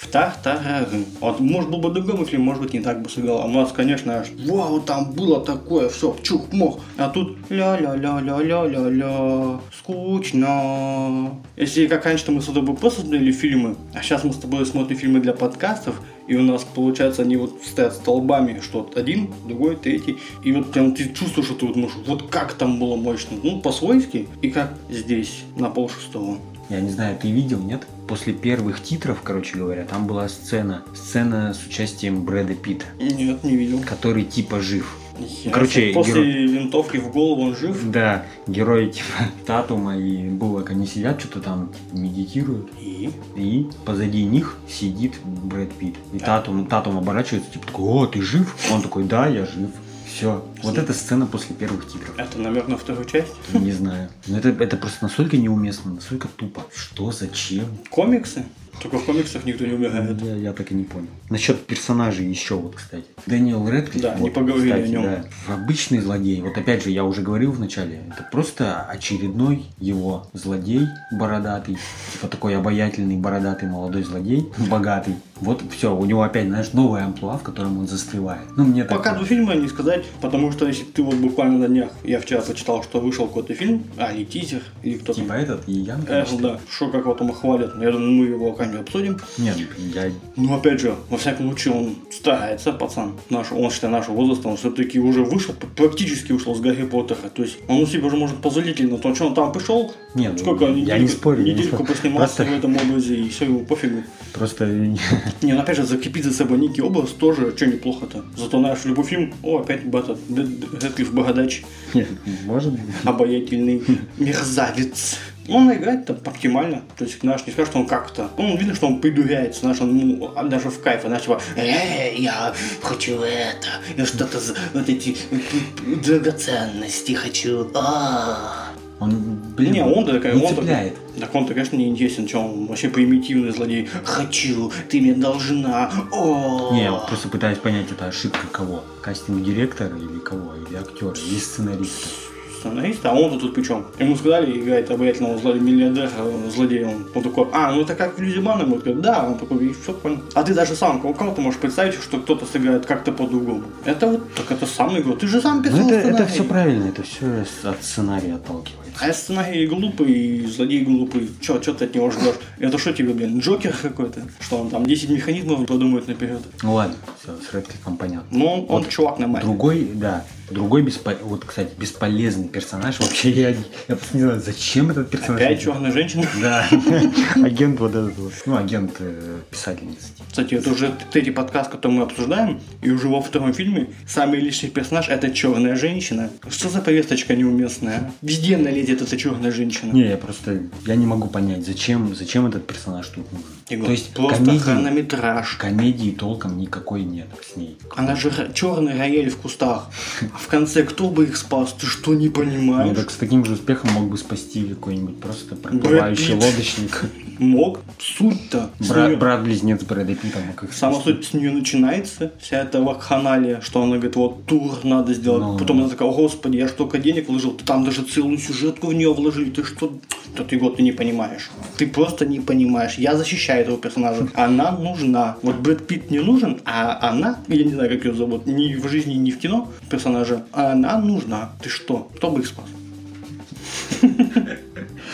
в 0.01 0.07
тартарары. 0.07 1.05
Вот, 1.19 1.39
может, 1.39 1.69
был 1.69 1.77
бы 1.77 1.91
другой 1.91 2.25
фильм, 2.25 2.41
может 2.41 2.63
быть, 2.63 2.73
не 2.73 2.79
так 2.79 3.03
бы 3.03 3.09
сыграл. 3.09 3.41
А 3.41 3.45
у 3.45 3.49
нас, 3.49 3.71
конечно, 3.71 4.25
вау, 4.47 4.81
там 4.81 5.11
было 5.11 5.39
такое, 5.39 5.89
все, 5.89 6.15
чух-мох. 6.23 6.79
А 6.97 7.09
тут 7.09 7.37
ля-ля-ля-ля-ля-ля-ля, 7.49 9.59
скучно. 9.77 11.39
Если 11.55 11.85
как 11.85 12.05
раньше 12.05 12.31
мы 12.31 12.41
с 12.41 12.45
тобой 12.45 12.75
просто 12.75 13.01
смотрели 13.01 13.31
фильмы, 13.31 13.75
а 13.93 14.01
сейчас 14.01 14.23
мы 14.23 14.33
с 14.33 14.37
тобой 14.37 14.65
смотрим 14.65 14.97
фильмы 14.97 15.19
для 15.19 15.33
подкастов, 15.33 16.01
и 16.27 16.35
у 16.35 16.41
нас, 16.41 16.63
получается, 16.63 17.21
они 17.21 17.37
вот 17.37 17.61
стоят 17.63 17.93
столбами, 17.93 18.59
что 18.59 18.89
один, 18.95 19.29
другой, 19.47 19.75
третий. 19.75 20.17
И 20.43 20.51
вот 20.51 20.71
прям 20.71 20.95
ты 20.95 21.13
чувствуешь, 21.13 21.47
что 21.47 21.55
ты 21.55 21.67
вот 21.67 21.75
думаешь, 21.75 21.93
вот 22.07 22.27
как 22.29 22.53
там 22.53 22.79
было 22.79 22.95
мощно. 22.95 23.37
Ну, 23.43 23.61
по-свойски, 23.61 24.27
и 24.41 24.49
как 24.49 24.73
здесь, 24.89 25.43
на 25.57 25.69
полшестого. 25.69 26.39
Я 26.69 26.79
не 26.79 26.89
знаю, 26.89 27.17
ты 27.21 27.29
видел, 27.29 27.59
нет? 27.59 27.85
После 28.11 28.33
первых 28.33 28.83
титров, 28.83 29.21
короче 29.23 29.57
говоря, 29.57 29.85
там 29.85 30.05
была 30.05 30.27
сцена. 30.27 30.83
Сцена 30.93 31.53
с 31.53 31.65
участием 31.65 32.25
Брэда 32.25 32.55
Питта, 32.55 32.83
Нет, 32.99 33.41
не 33.41 33.55
видел. 33.55 33.79
который 33.87 34.25
типа 34.25 34.59
жив. 34.59 34.97
Нихера 35.17 35.53
Короче, 35.53 35.93
после 35.93 36.13
герой- 36.15 36.47
винтовки 36.47 36.97
в 36.97 37.09
голову 37.09 37.43
он 37.43 37.55
жив. 37.55 37.89
Да, 37.89 38.25
герои 38.47 38.89
типа 38.89 39.05
Татума 39.45 39.97
и 39.97 40.27
Буллок, 40.27 40.71
они 40.71 40.87
сидят, 40.87 41.21
что-то 41.21 41.39
там 41.39 41.69
типа, 41.69 41.97
медитируют. 42.01 42.69
И? 42.81 43.11
И 43.37 43.69
позади 43.85 44.25
них 44.25 44.57
сидит 44.67 45.13
Брэд 45.23 45.71
Питт. 45.71 45.95
И 46.11 46.19
Татум, 46.19 46.65
Татум 46.65 46.97
оборачивается, 46.97 47.49
типа 47.49 47.67
такой, 47.67 47.85
о, 47.85 48.05
ты 48.07 48.21
жив? 48.21 48.53
Он 48.73 48.81
такой, 48.81 49.05
да, 49.05 49.27
я 49.27 49.45
жив. 49.45 49.69
Все. 50.13 50.45
Вот 50.61 50.77
эта 50.77 50.93
сцена 50.93 51.25
после 51.25 51.55
первых 51.55 51.87
титров. 51.87 52.13
Это 52.17 52.37
намек 52.37 52.67
на 52.67 52.77
вторую 52.77 53.05
часть? 53.05 53.33
Не 53.53 53.71
знаю. 53.71 54.09
Но 54.27 54.37
это, 54.37 54.49
это 54.49 54.77
просто 54.77 55.05
настолько 55.05 55.37
неуместно, 55.37 55.93
настолько 55.93 56.27
тупо. 56.27 56.65
Что, 56.75 57.11
зачем? 57.11 57.65
Комиксы? 57.89 58.45
Только 58.81 58.97
в 58.97 59.05
комиксах 59.05 59.45
никто 59.45 59.65
не 59.65 59.73
умирает. 59.73 60.21
Я, 60.21 60.35
я 60.35 60.53
так 60.53 60.71
и 60.71 60.75
не 60.75 60.83
понял. 60.83 61.07
Насчет 61.29 61.65
персонажей 61.65 62.25
еще 62.25 62.55
вот, 62.55 62.75
кстати. 62.75 63.05
Дэниел 63.27 63.69
Рэдклифф. 63.69 64.01
Да, 64.01 64.15
вот, 64.17 64.23
не 64.23 64.29
поговорили 64.29 64.71
кстати, 64.71 64.83
о 64.83 64.87
нем. 64.87 65.03
да, 65.03 65.53
обычный 65.53 65.99
злодей. 65.99 66.41
Вот 66.41 66.57
опять 66.57 66.83
же, 66.83 66.89
я 66.89 67.03
уже 67.03 67.21
говорил 67.21 67.51
в 67.51 67.59
начале, 67.59 68.01
это 68.11 68.27
просто 68.31 68.81
очередной 68.81 69.65
его 69.79 70.27
злодей 70.33 70.87
бородатый. 71.11 71.77
Типа 72.13 72.27
такой 72.27 72.57
обаятельный 72.57 73.17
бородатый 73.17 73.69
молодой 73.69 74.03
злодей, 74.03 74.49
богатый. 74.69 75.15
Вот 75.41 75.63
все, 75.71 75.95
у 75.95 76.05
него 76.05 76.21
опять, 76.21 76.47
знаешь, 76.47 76.71
новая 76.73 77.05
амплуа, 77.05 77.37
в 77.37 77.43
котором 77.43 77.79
он 77.79 77.87
застревает. 77.87 78.43
Ну, 78.57 78.63
мне 78.63 78.83
так... 78.83 78.97
Пока 78.97 79.15
до 79.17 79.25
фильма 79.25 79.55
не 79.55 79.67
сказать, 79.67 80.05
потому 80.21 80.51
что 80.51 80.67
если 80.67 80.83
ты 80.83 81.01
вот 81.01 81.15
буквально 81.15 81.57
на 81.57 81.67
днях, 81.67 81.89
я 82.03 82.19
вчера 82.19 82.41
почитал, 82.41 82.83
что 82.83 82.99
вышел 82.99 83.27
какой-то 83.27 83.55
фильм, 83.55 83.83
а, 83.97 84.11
или 84.11 84.23
тизер, 84.23 84.61
или 84.83 84.99
кто 84.99 85.13
Типа 85.13 85.33
этот, 85.33 85.67
и 85.67 85.73
Ян, 85.73 86.05
Э, 86.07 86.25
да, 86.39 86.59
что 86.69 86.89
как 86.89 87.05
вот 87.05 87.17
там 87.17 87.31
хвалят, 87.31 87.73
я 87.81 87.91
думаю, 87.91 88.11
мы 88.11 88.25
его 88.25 88.53
как-нибудь 88.71 88.87
обсудим. 88.87 89.17
Нет, 89.37 89.57
я... 89.93 90.11
Ну, 90.35 90.55
опять 90.55 90.79
же, 90.79 90.95
во 91.09 91.17
всяком 91.17 91.47
случае, 91.47 91.73
он 91.73 91.95
старается, 92.11 92.71
пацан. 92.71 93.13
Наш, 93.29 93.51
он, 93.51 93.69
считай, 93.71 93.89
нашего 93.89 94.15
возраста, 94.15 94.47
он 94.47 94.57
все-таки 94.57 94.99
уже 94.99 95.23
вышел, 95.23 95.53
практически 95.75 96.31
вышел 96.31 96.55
с 96.55 96.59
Гарри 96.59 96.83
Поттера. 96.85 97.29
То 97.33 97.43
есть, 97.43 97.57
он 97.67 97.81
у 97.81 97.85
себя 97.85 98.07
уже 98.07 98.17
может 98.17 98.37
позволить 98.37 98.79
на 98.79 98.97
то, 98.97 99.13
что 99.15 99.27
он 99.27 99.33
там 99.33 99.51
пришел, 99.51 99.93
Нет, 100.15 100.39
сколько, 100.39 100.65
я 100.65 100.71
недельку, 100.71 101.01
не 101.01 101.07
спорю, 101.07 101.43
недельку 101.43 101.85
поснимался 101.85 102.35
Просто- 102.37 102.55
в 102.55 102.57
этом 102.57 102.75
образе, 102.77 103.15
и 103.15 103.29
все, 103.29 103.45
ему 103.45 103.65
пофигу. 103.65 104.03
Просто... 104.33 104.65
Не, 105.41 105.53
ну 105.53 105.59
опять 105.59 105.77
же, 105.77 105.83
закрепить 105.83 106.23
за 106.23 106.33
собой 106.33 106.57
некий 106.57 106.81
образ 106.81 107.09
тоже, 107.11 107.53
что 107.55 107.65
неплохо-то. 107.65 108.23
Зато 108.37 108.59
знаешь, 108.59 108.79
любой 108.85 109.05
фильм, 109.05 109.33
о, 109.43 109.59
опять 109.59 109.85
Бата, 109.85 110.17
Рэдклифф 110.29 111.11
Бородач, 111.13 111.63
Нет, 111.93 112.07
может 112.45 112.71
быть. 112.73 112.81
обаятельный 113.03 113.81
мерзавец. 114.17 115.17
Он 115.49 115.73
играет 115.73 116.05
там 116.05 116.17
оптимально. 116.23 116.81
То 116.97 117.03
есть, 117.05 117.19
знаешь, 117.21 117.41
не 117.45 117.51
скажешь, 117.53 117.71
что 117.71 117.79
он 117.79 117.87
как-то... 117.87 118.29
Ну, 118.37 118.55
видно, 118.57 118.75
что 118.75 118.87
он 118.87 119.01
придуряется, 119.01 119.61
знаешь, 119.61 119.81
он 119.81 119.97
ну, 119.97 120.33
даже 120.45 120.69
в 120.69 120.81
кайф, 120.81 121.01
знаешь, 121.01 121.23
типа, 121.23 121.41
«Эй, 121.55 122.21
я 122.21 122.53
хочу 122.81 123.19
это, 123.21 123.67
я 123.97 124.05
что-то, 124.05 124.39
за- 124.39 124.55
вот 124.73 124.87
эти 124.87 125.17
э, 125.31 125.95
драгоценности 126.03 127.13
хочу, 127.13 127.69
а 127.73 128.67
Он, 128.99 129.11
блин, 129.57 129.73
Не, 129.73 129.83
он 129.83 130.05
такая, 130.05 130.35
не 130.35 130.45
он 130.45 130.55
цепляет. 130.55 130.95
Так 131.19 131.33
он-то, 131.33 131.53
конечно, 131.53 131.75
не 131.75 131.87
интересен, 131.87 132.27
что 132.27 132.39
он 132.39 132.67
вообще 132.67 132.87
примитивный 132.89 133.51
злодей. 133.51 133.89
Хочу, 134.03 134.71
ты 134.89 135.01
мне 135.01 135.13
должна, 135.13 135.91
о 136.11 136.69
Не, 136.71 136.83
я 136.83 136.93
просто 136.93 137.27
пытаюсь 137.29 137.57
понять, 137.57 137.91
это 137.91 138.05
ошибка 138.05 138.45
кого? 138.51 138.83
Кастинг-директора 139.01 139.97
или 139.97 140.19
кого? 140.19 140.53
Или 140.55 140.77
актера, 140.77 141.15
или 141.15 141.39
сценариста? 141.39 142.30
Сценариста, 142.61 143.11
а 143.11 143.15
он 143.15 143.39
тут 143.39 143.53
при 143.53 143.63
чем? 143.63 143.85
Ему 143.99 144.15
сказали, 144.15 144.59
играет 144.59 144.89
обаятельного 144.91 145.37
зло- 145.37 145.59
миллиардера, 145.59 146.09
злодея. 146.55 146.87
Он, 146.87 147.05
он 147.15 147.23
такой, 147.23 147.47
а, 147.53 147.71
ну 147.71 147.81
это 147.81 147.95
как 147.95 148.17
в 148.17 148.21
Люди 148.21 148.39
Баннерме. 148.39 148.73
Он 148.73 148.79
такой, 148.79 149.01
да, 149.01 149.23
он 149.27 149.37
такой, 149.37 149.65
и 149.67 149.73
все 149.73 149.93
понял. 149.93 150.19
А 150.33 150.43
ты 150.43 150.53
даже 150.53 150.75
сам, 150.75 151.05
у 151.05 151.13
кого 151.13 151.33
ты 151.33 151.41
можешь 151.41 151.59
представить, 151.59 151.95
что 151.95 152.17
кто-то 152.19 152.45
сыграет 152.45 152.85
как-то 152.85 153.11
по-другому? 153.11 153.63
Это 153.85 154.07
вот, 154.07 154.33
так 154.33 154.51
это 154.51 154.65
сам 154.65 154.97
игру. 154.99 155.13
Ты 155.15 155.27
же 155.27 155.41
сам 155.41 155.61
писал 155.63 155.79
Ну, 155.79 155.87
это, 155.89 155.95
это 155.95 156.07
сценарий. 156.09 156.31
все 156.33 156.43
правильно, 156.43 156.85
это 156.89 157.03
все 157.03 157.45
от 157.63 157.83
сценария 157.83 158.35
отталкивается. 158.35 158.81
А 158.99 159.13
сценарий 159.13 159.67
глупый, 159.67 160.11
и 160.11 160.45
злодей 160.45 160.83
глупый. 160.83 161.29
Че, 161.41 161.59
че 161.59 161.73
ты 161.73 161.85
от 161.85 161.95
него 161.95 162.11
ждешь? 162.11 162.35
Это 162.59 162.77
что 162.77 162.93
тебе, 162.93 163.13
блин, 163.13 163.39
Джокер 163.39 163.73
какой-то? 163.81 164.21
Что 164.39 164.57
он 164.57 164.69
там 164.69 164.85
10 164.85 165.09
механизмов 165.09 165.65
продумает 165.65 166.07
наперед? 166.07 166.41
Ну 166.61 166.73
ладно, 166.73 166.95
все, 167.21 167.31
с 167.49 167.53
Редклиффом 167.53 167.97
понятно. 167.97 168.27
Ну, 168.37 168.45
он, 168.45 168.65
он 168.69 168.85
чувак 168.89 169.17
нормальный. 169.17 169.45
Другой, 169.47 169.87
да, 169.95 170.23
другой 170.51 170.81
беспо... 170.83 171.11
вот, 171.23 171.45
кстати, 171.45 171.71
бесполезный 171.77 172.47
персонаж. 172.47 172.99
Вообще 172.99 173.31
я, 173.31 173.49
я 173.49 173.95
просто 173.95 174.17
не 174.17 174.23
знаю, 174.23 174.41
зачем 174.41 174.89
этот 174.89 175.09
персонаж. 175.09 175.41
Опять 175.41 175.61
черная 175.61 175.91
женщина. 175.91 176.25
Да, 176.41 176.67
агент 177.43 177.79
вот 177.79 177.95
этот 177.95 178.17
вот. 178.17 178.33
Ну, 178.45 178.57
агент 178.57 178.93
э, 178.99 179.39
писательницы. 179.49 180.07
Кстати, 180.27 180.55
это 180.55 180.71
уже 180.71 180.93
третий 181.11 181.31
подкаст, 181.31 181.71
который 181.71 181.91
мы 181.91 182.03
обсуждаем, 182.03 182.61
и 182.81 182.89
уже 182.89 183.07
во 183.09 183.21
втором 183.21 183.53
фильме 183.53 183.89
самый 184.07 184.39
лишний 184.39 184.69
персонаж 184.69 185.09
это 185.09 185.31
черная 185.31 185.75
женщина. 185.75 186.29
Что 186.49 186.69
за 186.69 186.79
повесточка 186.81 187.35
неуместная? 187.35 188.11
Везде 188.21 188.57
налезет 188.57 189.01
эта 189.01 189.17
черная 189.17 189.51
женщина. 189.51 189.91
Не, 189.91 190.07
я 190.07 190.17
просто, 190.17 190.61
я 190.85 190.95
не 190.95 191.05
могу 191.05 191.27
понять, 191.27 191.65
зачем, 191.65 192.15
зачем 192.15 192.45
этот 192.45 192.65
персонаж 192.65 193.07
тут 193.07 193.31
нужен. 193.31 193.47
Егор, 193.71 193.85
То 193.85 193.91
есть 193.91 194.13
просто 194.13 194.37
комедии, 194.43 194.59
хронометраж. 194.59 195.55
комедии 195.57 196.11
толком 196.11 196.57
никакой 196.57 197.03
нет 197.03 197.27
с 197.41 197.55
ней. 197.55 197.77
Она 197.95 198.15
же 198.15 198.31
черный 198.53 198.97
рояль 198.97 199.29
в 199.29 199.37
кустах. 199.37 199.89
А 200.33 200.37
в 200.37 200.47
конце 200.47 200.83
кто 200.83 201.09
бы 201.09 201.23
их 201.23 201.37
спас? 201.37 201.73
Ты 201.79 201.85
что, 201.87 202.13
не 202.13 202.27
Ну, 202.27 202.31
понимаешь? 202.33 202.95
так 202.95 203.09
с 203.11 203.15
таким 203.15 203.45
же 203.45 203.53
успехом 203.53 203.91
мог 203.93 204.09
бы 204.09 204.17
спасти 204.17 204.63
какой-нибудь 204.63 205.19
просто 205.19 205.55
проплывающий 205.55 206.33
лодочник. 206.33 207.05
Мог. 207.39 207.79
Суть-то. 207.99 208.69
с 208.79 208.87
Брат- 208.89 209.09
неё- 209.09 209.17
Брат-близнец 209.17 209.83
Брэда 209.83 210.13
Питта 210.15 210.39
мог 210.45 210.63
их 210.63 210.73
Сама 210.73 210.99
суть 211.01 211.25
с 211.25 211.33
нее 211.33 211.51
начинается, 211.51 212.31
вся 212.39 212.57
эта 212.61 212.81
вакханалия, 212.81 213.61
что 213.61 213.81
она 213.81 213.95
говорит, 213.95 214.15
вот 214.15 214.45
тур 214.45 214.77
надо 214.83 215.13
сделать. 215.13 215.41
Ну, 215.41 215.57
Потом 215.57 215.79
она 215.79 215.89
такая, 215.89 216.07
«О, 216.09 216.13
господи, 216.13 216.57
я 216.57 216.67
столько 216.67 216.97
денег 216.99 217.29
вложил, 217.29 217.51
ты 217.53 217.63
там 217.65 217.83
даже 217.83 218.03
целую 218.03 218.37
сюжетку 218.37 218.87
в 218.87 218.93
нее 218.93 219.11
вложили, 219.13 219.49
ты 219.49 219.63
что? 219.63 219.93
Да 220.37 220.43
ты 220.43 220.57
год 220.57 220.77
ты 220.77 220.83
не 220.83 220.91
понимаешь. 220.91 221.49
Ты 221.77 221.87
просто 221.87 222.25
не 222.25 222.39
понимаешь. 222.39 222.95
Я 222.97 223.15
защищаю 223.17 223.60
этого 223.61 223.77
персонажа. 223.77 224.27
Она 224.33 224.71
нужна. 224.71 225.37
Вот 225.41 225.57
Брэд 225.57 225.87
Питт 225.87 226.11
не 226.11 226.19
нужен, 226.19 226.61
а 226.65 227.09
она, 227.09 227.39
я 227.47 227.63
не 227.63 227.73
знаю, 227.73 227.89
как 227.89 228.05
ее 228.05 228.13
зовут, 228.13 228.45
ни 228.45 228.75
в 228.75 228.87
жизни, 228.87 229.13
ни 229.13 229.31
в 229.31 229.39
кино 229.39 229.69
персонажа, 229.89 230.43
она 230.51 230.97
нужна. 230.99 231.51
Ты 231.61 231.69
что? 231.69 232.09
Кто 232.15 232.31
бы 232.31 232.41
их 232.41 232.47
спас? 232.47 232.65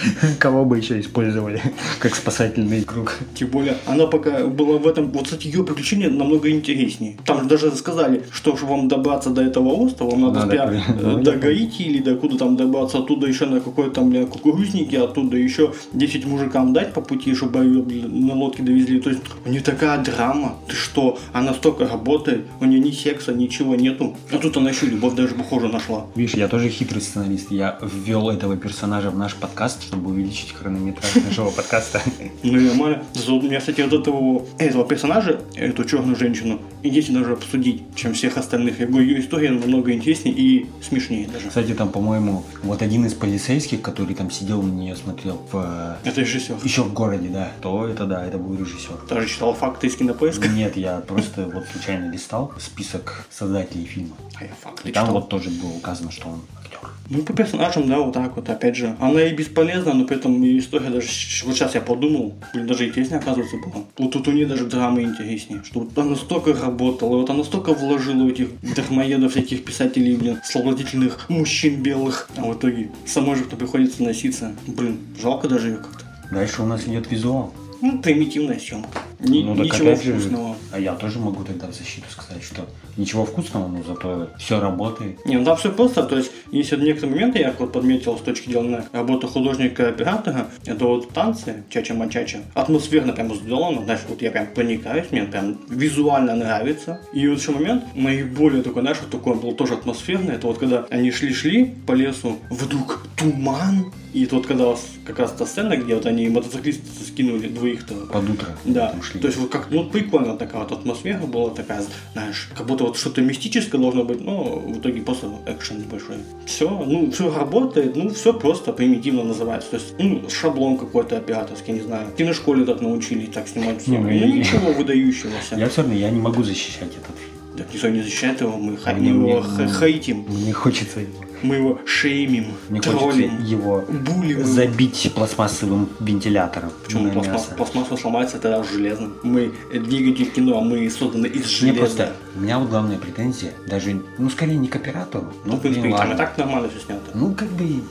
Кого 0.39 0.65
бы 0.65 0.77
еще 0.77 0.99
использовали 0.99 1.61
как 1.99 2.15
спасательный 2.15 2.83
круг? 2.83 3.17
Тем 3.35 3.49
более, 3.49 3.77
она 3.85 4.07
пока 4.07 4.45
была 4.45 4.77
в 4.77 4.87
этом... 4.87 5.11
Вот, 5.11 5.25
кстати, 5.25 5.47
ее 5.47 5.63
приключения 5.63 6.09
намного 6.09 6.49
интереснее. 6.49 7.17
Там 7.25 7.43
же 7.43 7.49
даже 7.49 7.71
сказали, 7.75 8.23
что 8.31 8.55
чтобы 8.55 8.73
вам 8.73 8.87
добраться 8.87 9.29
до 9.29 9.41
этого 9.41 9.69
острова, 9.69 10.11
вам 10.11 10.21
надо 10.21 10.39
Надо 10.39 10.51
сперва 10.51 10.73
э, 10.73 11.01
Ну, 11.01 11.23
до 11.23 11.31
Гаити 11.33 11.81
или 11.83 11.99
до 11.99 12.15
куда 12.15 12.37
там 12.37 12.55
добраться, 12.55 12.99
оттуда 12.99 13.27
еще 13.27 13.45
на 13.45 13.59
какой-то 13.59 13.91
там 13.91 14.09
бля, 14.09 14.25
кукурузники, 14.25 14.95
оттуда 14.95 15.37
еще 15.37 15.73
10 15.93 16.25
мужикам 16.25 16.73
дать 16.73 16.93
по 16.93 17.01
пути, 17.01 17.33
чтобы 17.33 17.59
ее 17.59 17.83
на 18.07 18.33
лодке 18.33 18.63
довезли. 18.63 18.99
То 18.99 19.09
есть 19.09 19.21
у 19.45 19.49
нее 19.49 19.61
такая 19.61 20.03
драма. 20.03 20.55
Ты 20.67 20.75
что? 20.75 21.17
Она 21.33 21.53
столько 21.53 21.87
работает, 21.87 22.45
у 22.59 22.65
нее 22.65 22.79
ни 22.79 22.91
секса, 22.91 23.33
ничего 23.33 23.75
нету. 23.75 24.15
А 24.31 24.37
тут 24.37 24.57
она 24.57 24.69
еще 24.69 24.85
любовь 24.85 25.15
даже 25.15 25.35
похоже 25.35 25.67
нашла. 25.67 26.05
Видишь, 26.15 26.35
я 26.35 26.47
тоже 26.47 26.69
хитрый 26.69 27.01
сценарист. 27.01 27.51
Я 27.51 27.79
ввел 27.81 28.29
этого 28.29 28.55
персонажа 28.57 29.09
в 29.09 29.17
наш 29.17 29.35
подкаст, 29.35 29.86
чтобы 29.87 30.11
увеличить 30.11 30.51
хронометраж 30.51 31.15
нашего 31.15 31.49
подкаста. 31.49 32.01
Ну 32.43 32.59
нормально. 32.59 33.03
Меня, 33.47 33.59
кстати, 33.59 33.81
вот 33.81 33.93
этого, 33.93 34.45
этого 34.57 34.85
персонажа, 34.85 35.39
эту 35.55 35.85
черную 35.85 36.15
женщину, 36.15 36.59
интереснее 36.83 37.19
даже 37.19 37.33
обсудить, 37.33 37.83
чем 37.95 38.13
всех 38.13 38.37
остальных. 38.37 38.79
Я 38.79 38.87
говорю, 38.87 39.05
ее 39.05 39.19
история 39.21 39.51
намного 39.51 39.93
интереснее 39.93 40.35
и 40.35 40.67
смешнее 40.81 41.27
даже. 41.27 41.47
Кстати, 41.47 41.73
там, 41.73 41.89
по-моему, 41.89 42.43
вот 42.63 42.81
один 42.81 43.05
из 43.05 43.13
полицейских, 43.13 43.81
который 43.81 44.13
там 44.15 44.29
сидел 44.31 44.61
на 44.61 44.71
нее 44.71 44.95
смотрел 44.95 45.41
в... 45.51 45.97
Это 46.03 46.21
режиссер. 46.21 46.57
Еще 46.63 46.83
в 46.83 46.93
городе, 46.93 47.29
да. 47.29 47.51
То 47.61 47.87
это 47.87 48.05
да, 48.05 48.25
это 48.25 48.37
был 48.37 48.57
режиссер. 48.57 49.07
Даже 49.09 49.27
читал 49.27 49.53
факты 49.53 49.87
из 49.87 49.95
кинопоиска. 49.95 50.47
Нет, 50.49 50.75
я 50.75 50.99
просто 50.99 51.49
вот 51.53 51.65
случайно 51.71 52.11
листал 52.11 52.51
список 52.59 53.25
создателей 53.31 53.85
фильма. 53.85 54.15
А 54.35 54.43
я 54.43 54.51
факты 54.61 54.89
И 54.89 54.91
там 54.91 55.11
вот 55.11 55.29
тоже 55.29 55.49
было 55.49 55.71
указано, 55.71 56.11
что 56.11 56.27
он 56.27 56.41
актер. 56.59 56.79
Ну, 57.09 57.23
по 57.23 57.31
персонажам, 57.31 57.87
да, 57.87 57.99
вот 57.99 58.13
так 58.13 58.35
вот, 58.35 58.49
опять 58.49 58.75
же. 58.75 58.97
Она 58.99 59.21
и 59.21 59.33
бесполезна, 59.33 59.76
но 59.85 60.05
при 60.05 60.17
этом 60.17 60.43
история 60.57 60.89
даже... 60.89 61.07
Вот 61.45 61.55
сейчас 61.55 61.75
я 61.75 61.81
подумал, 61.81 62.35
блин, 62.53 62.67
даже 62.67 62.87
интереснее, 62.87 63.19
оказывается, 63.19 63.57
было. 63.57 63.85
Вот 63.97 64.11
тут 64.11 64.27
у 64.27 64.31
нее 64.31 64.45
даже 64.45 64.65
драма 64.65 65.01
интереснее. 65.01 65.63
Что 65.63 65.81
вот 65.81 65.97
она 65.97 66.15
столько 66.15 66.53
работала, 66.53 67.17
вот 67.17 67.29
она 67.29 67.43
столько 67.43 67.73
вложила 67.73 68.23
в 68.23 68.27
этих 68.27 68.49
дармоедов, 68.61 69.31
всяких 69.31 69.63
писателей, 69.63 70.15
блин, 70.15 70.39
соблазнительных 70.43 71.29
мужчин 71.29 71.81
белых. 71.81 72.29
А 72.37 72.41
в 72.41 72.57
итоге 72.57 72.89
самой 73.05 73.35
же 73.35 73.43
кто 73.43 73.55
приходится 73.55 74.03
носиться. 74.03 74.53
Блин, 74.67 74.97
жалко 75.21 75.47
даже 75.47 75.69
ее 75.69 75.77
как-то. 75.77 76.05
Дальше 76.31 76.61
у 76.61 76.65
нас 76.65 76.87
идет 76.87 77.09
визуал. 77.11 77.53
Ну, 77.81 77.99
примитивная 77.99 78.59
съемка. 78.59 78.89
Ни- 79.19 79.43
ну, 79.43 79.55
так 79.55 79.65
ничего 79.65 79.95
же, 79.95 80.13
вкусного. 80.13 80.55
а 80.71 80.79
я 80.79 80.93
тоже 80.93 81.19
могу 81.19 81.43
тогда 81.43 81.67
в 81.67 81.73
защиту 81.73 82.05
сказать, 82.09 82.43
что 82.43 82.67
ничего 82.97 83.25
вкусного, 83.25 83.67
но 83.67 83.81
зато 83.83 84.29
все 84.37 84.59
работает. 84.59 85.25
Не, 85.25 85.37
ну 85.37 85.45
там 85.45 85.57
все 85.57 85.71
просто, 85.71 86.03
то 86.03 86.17
есть, 86.17 86.31
есть 86.51 86.71
вот 86.71 86.81
некоторые 86.81 87.15
моменты, 87.15 87.39
я 87.39 87.51
подметил 87.51 88.17
с 88.17 88.21
точки 88.21 88.49
зрения 88.51 88.85
работы 88.91 89.27
художника 89.27 89.89
оператора, 89.89 90.47
это 90.65 90.85
вот 90.85 91.09
танцы, 91.09 91.63
чача-мачача, 91.69 92.41
атмосферно 92.53 93.13
прям 93.13 93.33
сделано, 93.33 93.83
знаешь, 93.83 94.01
вот 94.07 94.21
я 94.21 94.29
прям 94.29 94.47
проникаюсь, 94.47 95.11
мне 95.11 95.23
прям 95.23 95.57
визуально 95.67 96.35
нравится. 96.35 97.01
И 97.13 97.27
вот 97.27 97.39
еще 97.39 97.51
момент, 97.51 97.83
наиболее 97.95 98.61
такой, 98.61 98.83
знаешь, 98.83 98.99
вот 99.01 99.09
такой 99.09 99.35
был 99.35 99.53
тоже 99.53 99.73
атмосферный, 99.73 100.35
это 100.35 100.45
вот 100.47 100.59
когда 100.59 100.85
они 100.89 101.09
шли-шли 101.11 101.75
по 101.87 101.93
лесу, 101.93 102.37
вдруг 102.49 103.07
туман, 103.15 103.91
и 104.13 104.27
вот 104.31 104.47
когда 104.47 104.67
у 104.67 104.69
вас 104.71 104.85
как 105.05 105.19
раз 105.19 105.31
та 105.31 105.45
сцена, 105.45 105.77
где 105.77 105.95
вот 105.95 106.05
они 106.05 106.27
мотоциклисты 106.29 106.83
скинули 107.05 107.47
двоих-то 107.47 107.93
Под 108.11 108.29
утро 108.29 108.47
да, 108.65 108.93
там 109.07 109.11
шли. 109.13 109.21
то 109.21 109.27
есть 109.27 109.39
вот 109.39 109.49
как, 109.49 109.67
ну, 109.71 109.85
прикольно 109.85 110.37
такая 110.37 110.61
вот 110.63 110.71
атмосфера 110.71 111.19
была 111.19 111.49
такая, 111.51 111.83
знаешь, 112.13 112.49
как 112.55 112.65
будто 112.67 112.83
вот 112.85 112.97
что-то 112.97 113.21
мистическое 113.21 113.79
должно 113.81 114.03
быть, 114.03 114.21
но 114.21 114.43
в 114.59 114.79
итоге 114.79 115.01
просто 115.01 115.27
экшен 115.45 115.81
большой. 115.83 116.17
Все, 116.45 116.69
ну, 116.69 117.11
все 117.11 117.33
работает, 117.33 117.95
ну, 117.95 118.09
все 118.09 118.33
просто 118.33 118.73
примитивно 118.73 119.23
называется. 119.23 119.71
То 119.71 119.77
есть, 119.77 119.95
ну, 119.99 120.29
шаблон 120.29 120.77
какой-то 120.77 121.17
операторский, 121.17 121.73
не 121.73 121.81
знаю. 121.81 122.07
В 122.07 122.15
киношколе 122.15 122.65
так 122.65 122.81
научились 122.81 123.29
так 123.29 123.47
снимать 123.47 123.81
все. 123.81 123.91
Не, 123.91 123.97
ну, 123.99 124.09
я- 124.09 124.27
ничего 124.27 124.71
выдающегося. 124.73 125.55
Я 125.57 125.69
все 125.69 125.81
равно 125.81 125.95
я 125.95 126.09
не 126.09 126.19
могу 126.19 126.43
защищать 126.43 126.89
этот 126.95 127.15
фильм. 127.17 127.57
Так 127.57 127.73
никто 127.73 127.87
не 127.89 128.01
защищает 128.01 128.41
его, 128.41 128.55
мы, 128.57 128.77
ха- 128.77 128.93
Мне- 128.93 129.09
его 129.09 129.43
хейтим, 129.79 130.25
Мне 130.29 130.53
хочется 130.53 130.99
его, 130.99 131.11
мы 131.41 131.55
его 131.55 131.79
шеймим, 131.85 132.53
мне 132.69 132.81
троллим, 132.81 133.43
его 133.43 133.81
булим. 133.87 134.43
забить 134.45 135.11
пластмассовым 135.15 135.89
вентилятором 135.99 136.71
Почему 136.83 137.11
пластмасс, 137.11 137.49
пластмасса 137.57 137.97
сломается 137.97 138.39
тогда 138.39 138.63
железным? 138.63 139.13
Мы 139.23 139.53
двигатель 139.73 140.29
кино, 140.31 140.57
а 140.57 140.61
мы 140.61 140.89
созданы 140.89 141.27
из 141.27 141.41
Мне 141.61 141.73
железа. 141.73 141.79
просто, 141.79 142.13
у 142.35 142.39
меня 142.39 142.59
вот 142.59 142.69
главная 142.69 142.97
претензия, 142.97 143.51
даже, 143.67 144.01
ну, 144.17 144.29
скорее 144.29 144.57
не 144.57 144.67
к 144.67 144.75
оператору, 144.75 145.33
Ну, 145.45 145.53
ну, 145.53 145.57
в 145.57 145.61
принципе, 145.61 145.89
там 145.95 146.13
и 146.13 146.17
так 146.17 146.37
нормально 146.37 146.69
все 146.69 146.79
снято. 146.85 147.01
Ну, 147.13 147.33
как 147.33 147.49
бы 147.49 147.81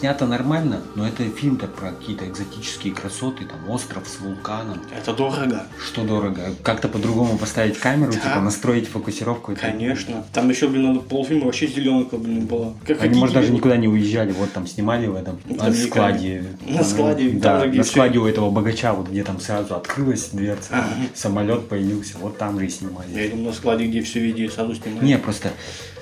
снято 0.00 0.26
нормально, 0.26 0.80
но 0.94 1.06
это 1.06 1.24
фильм-то 1.24 1.66
про 1.68 1.90
какие-то 1.92 2.26
экзотические 2.28 2.94
красоты, 2.94 3.44
там, 3.44 3.68
остров 3.70 4.08
с 4.08 4.20
вулканом. 4.20 4.80
Это 4.96 5.12
дорого. 5.14 5.62
Что 5.84 6.02
дорого? 6.04 6.54
Как-то 6.62 6.88
по-другому 6.88 7.38
поставить 7.38 7.78
камеру, 7.78 8.12
Да. 8.12 8.18
типа 8.18 8.40
настроить 8.40 8.88
фокусировку. 8.88 9.54
Конечно. 9.60 10.24
Там 10.32 10.48
еще, 10.48 10.68
блин, 10.68 10.84
надо 10.88 11.00
полфильма 11.00 11.46
вообще 11.46 11.66
зеленка, 11.66 12.16
блин, 12.16 12.46
была. 12.46 12.72
Как 12.86 13.02
Они, 13.02 13.18
может, 13.18 13.34
даже 13.34 13.52
никуда 13.52 13.76
не 13.76 13.88
уезжали, 13.88 14.32
вот 14.32 14.52
там 14.52 14.66
снимали 14.66 15.06
в 15.06 15.14
этом 15.14 15.38
В 15.44 15.56
на 15.56 15.72
складе. 15.72 16.44
На 16.66 16.76
Там, 16.78 16.84
складе, 16.84 17.30
да, 17.30 17.64
на 17.64 17.84
складе 17.84 18.18
у 18.18 18.26
этого 18.26 18.50
богача, 18.50 18.92
вот 18.92 19.08
где 19.08 19.22
там 19.24 19.40
сразу 19.40 19.74
открылась 19.74 20.28
дверца, 20.32 20.84
самолет 21.14 21.68
появился, 21.68 22.16
вот 22.18 22.38
там 22.38 22.58
же 22.58 22.66
и 22.66 22.68
снимали. 22.68 23.08
Я 23.12 23.28
думаю, 23.30 23.46
на 23.48 23.52
складе, 23.52 23.81
где 23.86 24.02
все 24.02 24.20
видео 24.20 24.48
сразу 24.48 24.74
снимают. 24.74 25.02
Не, 25.02 25.18
просто 25.18 25.52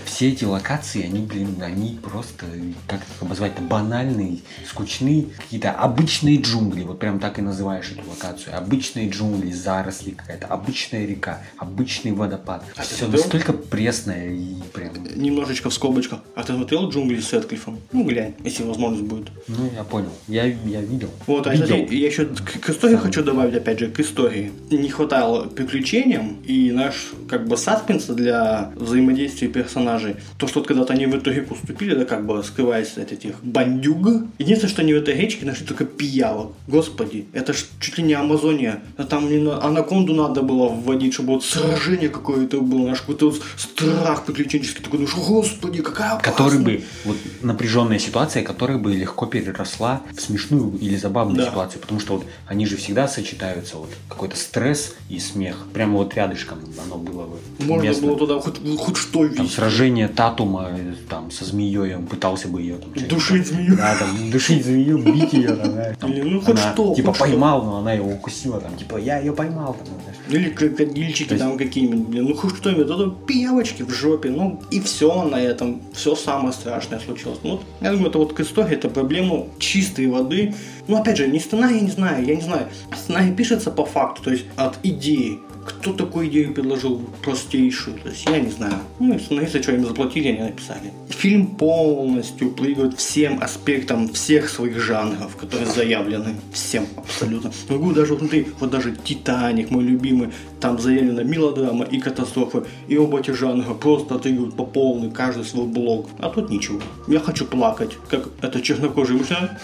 все 0.04 0.30
эти 0.30 0.44
локации, 0.44 1.04
они, 1.04 1.20
блин, 1.20 1.56
они 1.62 1.98
просто, 2.02 2.46
как 2.86 3.00
их 3.00 3.22
обозвать-то, 3.22 3.62
банальные, 3.62 4.38
скучные, 4.66 5.26
какие-то 5.36 5.72
обычные 5.72 6.40
джунгли, 6.40 6.82
вот 6.82 6.98
прям 6.98 7.18
так 7.20 7.38
и 7.38 7.42
называешь 7.42 7.90
эту 7.90 8.08
локацию. 8.08 8.56
Обычные 8.56 9.08
джунгли, 9.08 9.52
заросли 9.52 10.12
какая-то, 10.12 10.46
обычная 10.46 11.06
река, 11.06 11.40
обычный 11.56 12.12
водопад. 12.12 12.64
А 12.76 12.82
все 12.82 12.96
смотрел? 12.96 13.22
настолько 13.22 13.52
пресное 13.52 14.30
и 14.30 14.54
прям... 14.72 14.92
Немножечко 15.14 15.70
в 15.70 15.74
скобочках. 15.74 16.20
А 16.34 16.42
ты 16.42 16.52
смотрел 16.54 16.88
«Джунгли» 16.88 17.20
с 17.20 17.32
Эдклифом? 17.32 17.80
Ну, 17.92 18.04
глянь, 18.04 18.34
если 18.44 18.62
возможность 18.62 19.04
будет. 19.04 19.30
Ну, 19.48 19.70
я 19.74 19.84
понял. 19.84 20.10
Я, 20.28 20.44
я 20.44 20.80
видел. 20.80 21.10
Вот, 21.26 21.46
а 21.46 21.52
видел. 21.52 21.66
кстати, 21.66 21.94
я 21.94 22.06
еще 22.06 22.26
к, 22.26 22.60
к 22.60 22.70
истории 22.70 22.96
хочу 22.96 23.22
добавить, 23.22 23.54
опять 23.54 23.78
же, 23.78 23.90
к 23.90 24.00
истории. 24.00 24.52
Не 24.70 24.88
хватало 24.88 25.46
приключениям 25.46 26.38
и 26.44 26.70
наш, 26.70 27.12
как 27.28 27.46
бы, 27.46 27.56
саспенса 27.56 28.14
для 28.14 28.72
взаимодействия 28.76 29.48
персонажей. 29.48 29.89
То, 30.38 30.46
что 30.46 30.60
вот 30.60 30.68
когда-то 30.68 30.92
они 30.92 31.06
в 31.06 31.14
эту 31.14 31.30
реку 31.32 31.54
вступили, 31.54 31.94
да, 31.94 32.04
как 32.04 32.26
бы, 32.26 32.42
скрываясь 32.44 32.96
от 32.96 33.12
этих 33.12 33.42
бандюг. 33.42 33.90
Единственное, 34.38 34.70
что 34.70 34.82
они 34.82 34.94
в 34.94 34.96
этой 34.96 35.14
речке 35.14 35.44
нашли 35.46 35.66
только 35.66 35.84
пиявок. 35.84 36.52
Господи, 36.66 37.26
это 37.32 37.52
ж 37.52 37.64
чуть 37.80 37.98
ли 37.98 38.04
не 38.04 38.14
Амазония. 38.14 38.82
А 38.96 39.04
там 39.04 39.28
не 39.28 39.38
на 39.38 39.62
анаконду 39.62 40.14
надо 40.14 40.42
было 40.42 40.68
вводить, 40.68 41.14
чтобы 41.14 41.34
вот 41.34 41.44
сражение 41.44 42.08
какое-то 42.08 42.60
было, 42.60 42.88
наш 42.88 43.00
какой-то 43.00 43.34
страх 43.56 44.24
приключенческий. 44.24 44.82
Такой, 44.82 45.00
ну 45.00 45.06
что, 45.06 45.20
господи, 45.20 45.82
какая 45.82 46.12
опасность. 46.12 46.36
Который 46.36 46.58
бы, 46.60 46.84
вот 47.04 47.16
напряженная 47.42 47.98
ситуация, 47.98 48.42
которая 48.42 48.78
бы 48.78 48.94
легко 48.94 49.26
переросла 49.26 50.02
в 50.16 50.20
смешную 50.20 50.76
или 50.78 50.96
забавную 50.96 51.38
Да. 51.38 51.46
ситуацию. 51.50 51.80
Потому 51.80 52.00
что 52.00 52.14
вот 52.14 52.26
они 52.46 52.66
же 52.66 52.76
всегда 52.76 53.08
сочетаются, 53.08 53.76
вот 53.76 53.90
какой-то 54.08 54.36
стресс 54.36 54.94
и 55.08 55.18
смех. 55.18 55.66
Прямо 55.72 55.98
вот 55.98 56.14
рядышком 56.14 56.58
оно 56.84 56.96
было 56.96 57.26
бы. 57.26 57.36
Можно 57.58 57.84
уместно. 57.84 58.06
было 58.06 58.18
туда 58.18 58.40
хоть, 58.40 58.56
хоть 58.78 58.96
что 58.96 59.20
Там 59.26 59.28
видеть. 59.28 59.52
Сражение 59.80 60.08
Татума 60.08 60.68
э, 60.76 60.94
там 61.08 61.30
со 61.30 61.44
змеей, 61.46 61.94
он 61.96 62.06
пытался 62.06 62.48
бы 62.48 62.60
ее 62.60 62.76
там, 62.76 63.08
Душить 63.08 63.46
змею. 63.46 63.76
Да, 63.76 63.96
там 63.98 64.30
душить 64.30 64.64
змею, 64.64 64.98
бить 64.98 65.32
ее, 65.32 65.54
там, 65.54 65.74
да, 65.74 65.94
там, 65.98 66.12
Или, 66.12 66.20
ну, 66.22 66.40
хоть 66.40 66.60
она, 66.60 66.72
что, 66.72 66.94
типа 66.94 67.08
хоть 67.08 67.16
что. 67.16 67.24
поймал, 67.24 67.64
но 67.64 67.78
она 67.78 67.94
его 67.94 68.10
укусила, 68.10 68.60
там, 68.60 68.76
типа 68.76 68.98
я 68.98 69.18
ее 69.18 69.32
поймал, 69.32 69.74
там, 69.74 69.86
знаешь. 70.02 70.18
Или 70.28 70.50
крокодильчики 70.50 71.32
есть- 71.32 71.42
там 71.42 71.56
какие-нибудь, 71.56 72.08
блин, 72.08 72.24
ну 72.26 72.34
хоть 72.34 72.56
что-нибудь, 72.56 72.84
это 72.90 73.10
пиявочки 73.26 73.82
в 73.82 73.90
жопе, 73.90 74.28
ну 74.28 74.60
и 74.70 74.80
все 74.80 75.22
на 75.24 75.36
этом, 75.40 75.80
все 75.94 76.14
самое 76.14 76.52
страшное 76.52 77.00
случилось. 77.00 77.38
Ну, 77.42 77.52
вот, 77.52 77.62
я 77.80 77.92
думаю, 77.92 78.10
это 78.10 78.18
вот 78.18 78.34
к 78.34 78.40
истории, 78.40 78.74
это 78.74 78.90
проблема 78.90 79.46
чистой 79.58 80.08
воды. 80.08 80.54
Ну, 80.88 80.96
опять 81.00 81.16
же, 81.16 81.26
не 81.28 81.40
сценарий, 81.40 81.76
я 81.76 81.80
не 81.80 81.90
знаю, 81.90 82.24
я 82.26 82.36
не 82.36 82.42
знаю. 82.42 82.66
Сценарий 82.94 83.32
пишется 83.32 83.70
по 83.70 83.86
факту, 83.86 84.22
то 84.24 84.30
есть 84.30 84.44
от 84.56 84.78
идеи. 84.82 85.38
Кто 85.66 85.92
такую 85.92 86.28
идею 86.28 86.54
предложил 86.54 87.00
простейшую? 87.22 87.98
То 87.98 88.08
есть 88.08 88.26
я 88.26 88.38
не 88.38 88.50
знаю. 88.50 88.74
Ну, 88.98 89.14
и 89.14 89.18
сценаристы, 89.18 89.62
что 89.62 89.72
им 89.72 89.84
заплатили, 89.84 90.28
они 90.28 90.40
написали. 90.40 90.92
Фильм 91.08 91.46
полностью 91.46 92.50
прыгает 92.50 92.98
всем 92.98 93.42
аспектам 93.42 94.08
всех 94.08 94.48
своих 94.48 94.78
жанров, 94.78 95.36
которые 95.36 95.66
заявлены. 95.66 96.36
Всем 96.52 96.86
абсолютно. 96.96 97.52
Могу 97.68 97.92
даже, 97.92 98.12
вот 98.12 98.20
смотри, 98.20 98.46
вот 98.58 98.70
даже 98.70 98.96
Титаник, 98.96 99.70
мой 99.70 99.84
любимый, 99.84 100.30
там 100.60 100.78
заявлена 100.78 101.22
мелодрама 101.22 101.84
и 101.84 101.98
катастрофа. 101.98 102.64
И 102.88 102.96
оба 102.96 103.20
эти 103.20 103.32
жанра 103.32 103.74
просто 103.74 104.14
отыгрывают 104.14 104.56
по 104.56 104.64
полной, 104.64 105.10
каждый 105.10 105.44
свой 105.44 105.66
блок. 105.66 106.08
А 106.18 106.30
тут 106.30 106.50
ничего. 106.50 106.80
Я 107.06 107.20
хочу 107.20 107.44
плакать, 107.44 107.92
как 108.08 108.28
это 108.40 108.60
чернокожий 108.60 109.16
мужчина. 109.16 109.58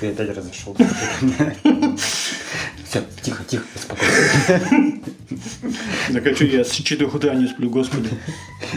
Ты 0.00 0.08
опять 0.08 0.36
разошел. 0.36 0.76
Все, 2.92 3.02
тихо, 3.22 3.42
тихо, 3.44 3.64
спокойно. 3.74 5.00
Так 6.12 6.26
а 6.26 6.34
что 6.34 6.44
я 6.44 6.62
с 6.62 6.72
4 6.72 7.06
утра 7.06 7.34
не 7.34 7.48
сплю, 7.48 7.70
господи. 7.70 8.10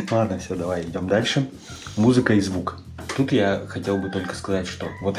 Ладно, 0.09 0.39
все, 0.39 0.55
давай 0.55 0.83
идем 0.83 1.09
дальше. 1.09 1.49
Музыка 1.97 2.33
и 2.33 2.39
звук. 2.39 2.77
Тут 3.15 3.31
я 3.31 3.61
хотел 3.67 3.97
бы 3.97 4.09
только 4.09 4.35
сказать, 4.35 4.67
что 4.67 4.87
вот 5.01 5.17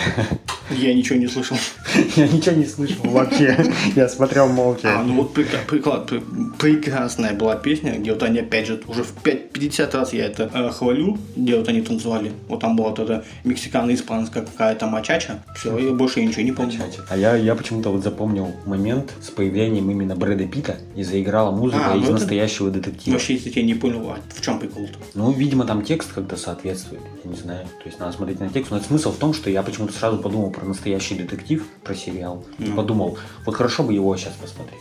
Я 0.71 0.93
ничего 0.93 1.19
не 1.19 1.29
слышал. 1.29 1.57
я 2.17 2.29
ничего 2.29 2.55
не 2.57 2.67
слышал 2.67 3.05
вообще. 3.05 3.57
Я 3.95 4.09
смотрел 4.09 4.49
молча. 4.49 4.99
А, 4.99 5.03
ну 5.03 5.23
вот 5.23 5.35
прека- 5.35 5.65
прекла- 5.67 6.07
пр- 6.07 6.23
прекрасная 6.59 7.33
была 7.35 7.57
песня, 7.57 7.99
где 7.99 8.13
вот 8.13 8.23
они 8.23 8.41
опять 8.41 8.67
же, 8.67 8.83
уже 8.87 9.03
в 9.03 9.13
5 9.13 9.53
50 9.53 9.95
раз 9.95 10.13
я 10.13 10.27
это 10.27 10.51
э, 10.53 10.71
хвалю, 10.71 11.17
где 11.37 11.57
вот 11.57 11.69
они 11.69 11.81
танцевали. 11.81 12.33
Вот 12.49 12.61
там 12.61 12.77
была 12.77 12.91
вот 12.91 12.99
эта 12.99 13.25
мексикано-испанская 13.45 14.45
какая-то 14.45 14.87
мачача. 14.87 15.43
Все, 15.57 15.79
я 15.79 15.93
больше 15.93 16.23
ничего 16.23 16.43
не 16.43 16.53
помню. 16.53 16.81
А 17.09 17.17
я, 17.17 17.37
я 17.37 17.55
почему-то 17.55 17.91
вот 17.91 18.03
запомнил 18.03 18.55
момент 18.67 19.13
с 19.23 19.31
появлением 19.31 19.91
именно 19.91 20.17
Брэда 20.17 20.47
Питта 20.47 20.77
и 20.95 21.03
заиграла 21.03 21.51
музыка 21.51 21.93
А, 21.93 21.97
из 21.97 22.05
ну 22.05 22.13
настоящего 22.13 22.71
детектива. 22.71 23.15
Вообще, 23.15 23.35
если 23.35 23.51
я 23.59 23.65
не 23.65 23.75
понял, 23.75 24.11
а 24.11 24.19
в 24.35 24.41
чем 24.43 24.59
прикол-то? 24.59 24.99
Ну, 25.15 25.33
видимо, 25.33 25.65
там 25.65 25.83
текст 25.83 26.13
как-то 26.13 26.37
соответствует, 26.37 27.03
я 27.25 27.31
не 27.31 27.37
знаю. 27.37 27.67
То 27.87 27.91
есть 27.91 28.01
надо 28.01 28.17
смотреть 28.17 28.41
на 28.41 28.49
текст. 28.49 28.73
Но 28.73 28.79
это 28.79 28.87
смысл 28.87 29.13
в 29.13 29.17
том, 29.17 29.33
что 29.33 29.49
я 29.49 29.63
почему-то 29.63 29.93
сразу 29.93 30.19
подумал 30.19 30.51
про 30.51 30.67
настоящий 30.67 31.15
детектив, 31.15 31.65
про 31.85 31.95
сериал. 31.95 32.45
Ну. 32.59 32.75
подумал, 32.75 33.17
вот 33.45 33.55
хорошо 33.55 33.85
бы 33.85 33.93
его 33.93 34.17
сейчас 34.17 34.33
посмотреть. 34.33 34.81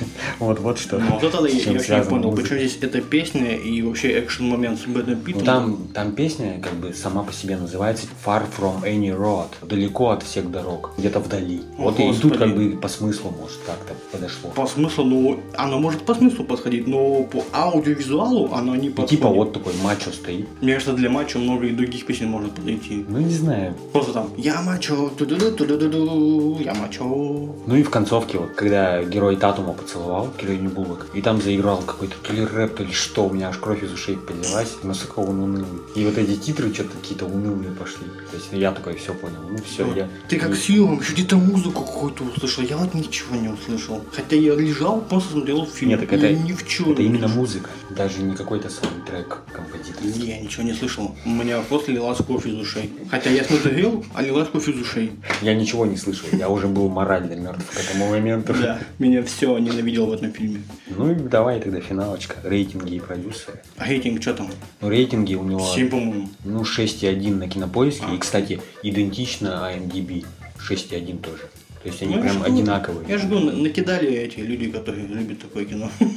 Вот, 0.38 0.58
вот 0.60 0.78
что. 0.78 0.98
Ну, 0.98 1.12
вот 1.12 1.22
это 1.22 1.36
я, 1.46 1.72
вообще 1.72 1.96
не 1.98 2.04
понял, 2.04 2.30
музыка. 2.30 2.48
причем 2.48 2.56
здесь 2.58 2.78
эта 2.82 3.00
песня 3.00 3.54
и 3.54 3.80
вообще 3.82 4.18
экшен 4.20 4.48
момент 4.48 4.80
с 4.80 4.84
Брэдом 4.86 5.20
Питтом. 5.20 5.40
Ну, 5.40 5.46
там, 5.46 5.88
там 5.94 6.12
песня 6.12 6.60
как 6.60 6.72
бы 6.74 6.92
сама 6.94 7.22
по 7.22 7.32
себе 7.32 7.56
называется 7.56 8.06
Far 8.24 8.42
from 8.58 8.82
any 8.82 9.16
road. 9.16 9.48
Далеко 9.62 10.10
от 10.10 10.22
всех 10.24 10.50
дорог. 10.50 10.90
Где-то 10.98 11.20
вдали. 11.20 11.60
О, 11.78 11.84
Вот 11.84 12.00
и 12.00 12.04
Господи. 12.06 12.22
тут 12.30 12.38
как 12.38 12.54
бы 12.56 12.70
по 12.76 12.88
смыслу, 12.88 13.32
может, 13.40 13.58
как-то 13.66 13.94
подошло. 14.10 14.50
По 14.50 14.66
смыслу, 14.66 15.04
ну, 15.04 15.40
оно 15.56 15.78
может 15.78 16.02
по 16.02 16.14
смыслу 16.14 16.44
подходить, 16.44 16.86
но 16.88 17.22
по 17.24 17.44
аудиовизуалу 17.52 18.50
оно 18.52 18.74
не 18.74 18.88
И 18.88 18.90
подходит. 18.90 19.10
типа 19.10 19.28
вот 19.28 19.52
такой 19.52 19.72
мачо 19.82 20.10
стоит. 20.10 20.46
Мне 20.60 20.72
кажется, 20.74 20.94
для 20.94 21.10
матча 21.10 21.38
много 21.38 21.66
и 21.66 21.70
других 21.70 22.04
песен 22.06 22.28
может 22.28 22.52
подойти. 22.52 23.04
Ну, 23.08 23.18
не 23.18 23.34
знаю. 23.34 23.74
Просто 23.92 24.12
там 24.12 24.30
«Я 24.36 24.60
мачо, 24.62 25.10
ту-ду-ду, 25.16 25.52
ту-ду-ду-ду, 25.52 26.58
я 26.64 26.74
мачо». 26.74 27.04
Ну 27.04 27.76
и 27.76 27.82
в 27.82 27.90
концовке, 27.90 28.38
вот, 28.38 28.52
когда 28.52 29.02
герой 29.04 29.36
Татума 29.36 29.72
поцеловал 29.82 30.32
героиню 30.40 30.70
Буллок, 30.70 31.06
и 31.14 31.22
там 31.22 31.40
заиграл 31.40 31.82
какой-то 31.82 32.16
то 32.22 32.32
ли 32.32 32.44
рэп, 32.44 32.76
то 32.76 32.84
ли 32.84 32.92
что, 32.92 33.26
у 33.26 33.32
меня 33.32 33.48
аж 33.48 33.58
кровь 33.58 33.82
из 33.82 33.92
ушей 33.92 34.16
поднялась, 34.16 34.76
насколько 34.82 35.20
он 35.28 35.40
унылый. 35.40 35.82
И 35.94 36.04
вот 36.04 36.16
эти 36.18 36.36
титры 36.36 36.72
что-то 36.72 36.90
какие-то 37.00 37.26
унылые 37.26 37.72
пошли. 37.72 38.06
То 38.30 38.36
есть 38.36 38.48
я 38.52 38.72
такой 38.72 38.96
все 38.96 39.14
понял. 39.14 39.40
Ну 39.50 39.58
все, 39.58 39.92
я... 39.94 40.08
Ты 40.28 40.38
как 40.38 40.54
с 40.54 40.68
Юром, 40.68 41.00
еще 41.00 41.12
где-то 41.12 41.36
музыку 41.36 41.84
какую-то 41.84 42.24
услышал. 42.24 42.62
Я 42.62 42.76
вот 42.76 42.94
ничего 42.94 43.36
не 43.36 43.48
услышал. 43.48 44.02
Хотя 44.12 44.36
я 44.36 44.54
лежал, 44.54 45.00
просто 45.00 45.32
смотрел 45.32 45.66
фильм. 45.66 45.90
Нет, 45.90 46.00
так 46.00 46.12
это, 46.12 46.28
и 46.28 46.36
ни 46.36 46.52
в 46.52 46.66
чем. 46.66 46.92
это 46.92 47.02
именно 47.02 47.28
музыка, 47.28 47.70
даже 47.90 48.22
не 48.22 48.34
какой-то 48.34 48.70
саундтрек 48.70 49.42
композиторский. 49.52 50.26
Я 50.26 50.40
ничего 50.40 50.62
не 50.62 50.74
слышал. 50.74 51.14
У 51.24 51.30
меня 51.30 51.60
просто 51.60 51.92
лилась 51.92 52.18
кровь 52.18 52.46
из 52.46 52.54
ушей. 52.54 52.92
Хотя 53.10 53.30
я 53.30 53.44
смотрел, 53.44 54.04
а 54.14 54.22
лилась 54.22 54.48
кровь 54.48 54.68
из 54.68 54.80
ушей. 54.80 55.12
Я 55.40 55.54
ничего 55.54 55.86
не 55.86 55.96
слышал, 55.96 56.28
я 56.32 56.48
уже 56.48 56.68
был 56.68 56.88
морально 56.88 57.34
мертв 57.34 57.64
к 57.70 57.78
этому 57.78 58.10
моменту. 58.10 58.54
Да, 58.54 58.80
меня 58.98 59.22
все 59.22 59.58
ненавидел 59.64 60.06
в 60.06 60.12
этом 60.12 60.32
фильме. 60.32 60.62
Ну 60.88 61.12
и 61.12 61.14
давай 61.14 61.60
тогда 61.60 61.80
финалочка, 61.80 62.36
рейтинги 62.44 62.94
и 62.96 63.00
продюсеры. 63.00 63.62
А 63.76 63.86
рейтинг 63.88 64.20
что 64.22 64.34
там? 64.34 64.50
Ну 64.80 64.88
рейтинги 64.88 65.34
у 65.34 65.44
него 65.44 65.60
7, 65.74 65.88
по-моему. 65.90 66.28
ну 66.44 66.62
6,1 66.62 67.34
на 67.34 67.48
кинопоиске, 67.48 68.04
А. 68.08 68.14
и, 68.14 68.18
кстати, 68.18 68.60
идентично 68.82 69.70
IMDb 69.74 70.24
6,1 70.58 71.18
тоже. 71.20 71.42
То 71.82 71.88
есть 71.88 72.02
они 72.02 72.14
Ну, 72.14 72.22
прям 72.22 72.42
одинаковые. 72.42 73.08
Я 73.08 73.18
на- 73.18 73.52
накидали 73.52 74.08
эти 74.12 74.38
люди, 74.38 74.70
которые 74.70 75.06
любят 75.06 75.40
такое 75.40 75.64
кино. 75.64 75.90
Ну, 76.00 76.08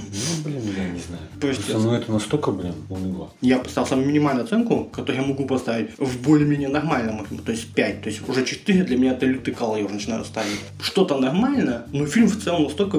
блин, 0.44 0.62
я 0.78 0.90
не 0.90 1.00
знаю. 1.00 1.24
Прости. 1.40 1.72
Просто, 1.72 1.88
ну, 1.88 1.94
это 1.94 2.12
настолько, 2.12 2.52
блин, 2.52 2.74
уныло. 2.90 3.32
Я 3.42 3.58
поставил 3.58 3.88
самую 3.88 4.08
минимальную 4.08 4.46
оценку, 4.46 4.86
которую 4.86 5.22
я 5.24 5.28
могу 5.28 5.46
поставить 5.48 5.90
в 5.98 6.22
более-менее 6.22 6.70
нормальном 6.70 7.26
фильме, 7.26 7.44
то 7.44 7.52
есть 7.52 7.74
5. 7.74 8.02
То 8.04 8.10
есть 8.10 8.28
уже 8.30 8.46
4 8.46 8.84
для 8.84 8.98
меня 8.98 9.14
это 9.14 9.26
лютый 9.26 9.54
кал, 9.54 9.76
я 9.76 9.86
уже 9.86 9.96
начинаю 9.96 10.24
ставить. 10.26 10.60
Что-то 10.82 11.18
нормально, 11.18 11.88
но 11.92 12.06
фильм 12.06 12.28
в 12.28 12.44
целом 12.44 12.64
настолько 12.64 12.98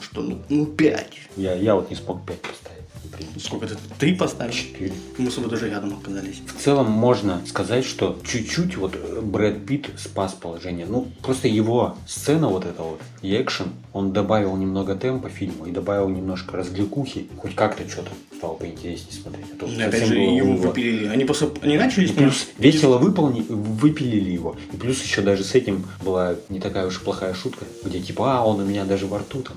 что 0.00 0.22
ну, 0.22 0.38
ну 0.48 0.66
5. 0.66 1.06
Я, 1.36 1.54
я 1.54 1.74
вот 1.74 1.90
не 1.90 1.96
смог 1.96 2.26
5 2.26 2.40
поставить. 2.40 2.77
Принципе. 3.18 3.40
Сколько 3.40 3.66
ты? 3.66 3.76
3 3.98 4.14
поставишь? 4.14 4.54
4. 4.56 4.92
Мы 5.18 5.30
с 5.30 5.34
тобой 5.34 5.50
даже 5.50 5.68
рядом 5.68 5.94
оказались. 5.94 6.40
В 6.46 6.62
целом 6.62 6.90
можно 6.90 7.42
сказать, 7.46 7.84
что 7.84 8.18
чуть-чуть 8.24 8.76
вот 8.76 8.96
Брэд 9.22 9.66
Питт 9.66 9.90
спас 9.98 10.32
положение. 10.32 10.86
Ну, 10.86 11.08
просто 11.22 11.48
его 11.48 11.96
сцена 12.06 12.48
вот 12.48 12.64
эта 12.64 12.82
вот 12.82 13.00
и 13.22 13.34
экшен, 13.40 13.72
он 13.92 14.12
добавил 14.12 14.56
немного 14.56 14.94
темпа 14.94 15.28
фильму 15.28 15.66
и 15.66 15.72
добавил 15.72 16.08
немножко 16.08 16.56
разгликухи. 16.56 17.28
Хоть 17.36 17.54
как-то 17.54 17.88
что-то 17.88 18.10
стало 18.36 18.54
поинтереснее 18.54 19.12
смотреть. 19.20 19.46
А 19.54 19.58
то 19.58 19.66
Ну, 19.66 19.86
опять 19.86 20.04
же, 20.06 20.14
его 20.14 20.32
уныло. 20.32 20.68
выпилили. 20.68 21.06
Они 21.06 21.24
просто 21.24 21.50
они 21.62 21.76
начали 21.76 22.06
И 22.06 22.12
плюс 22.12 22.46
весело 22.58 22.98
выполни... 22.98 23.44
выпилили 23.48 24.30
его. 24.30 24.56
И 24.72 24.76
плюс 24.76 25.02
еще 25.02 25.22
даже 25.22 25.42
с 25.42 25.54
этим 25.54 25.84
была 26.04 26.36
не 26.48 26.60
такая 26.60 26.86
уж 26.86 27.00
плохая 27.00 27.34
шутка, 27.34 27.64
где 27.84 28.00
типа, 28.00 28.38
а, 28.38 28.44
он 28.46 28.60
у 28.60 28.64
меня 28.64 28.84
даже 28.84 29.06
во 29.06 29.18
рту 29.18 29.42
там. 29.42 29.56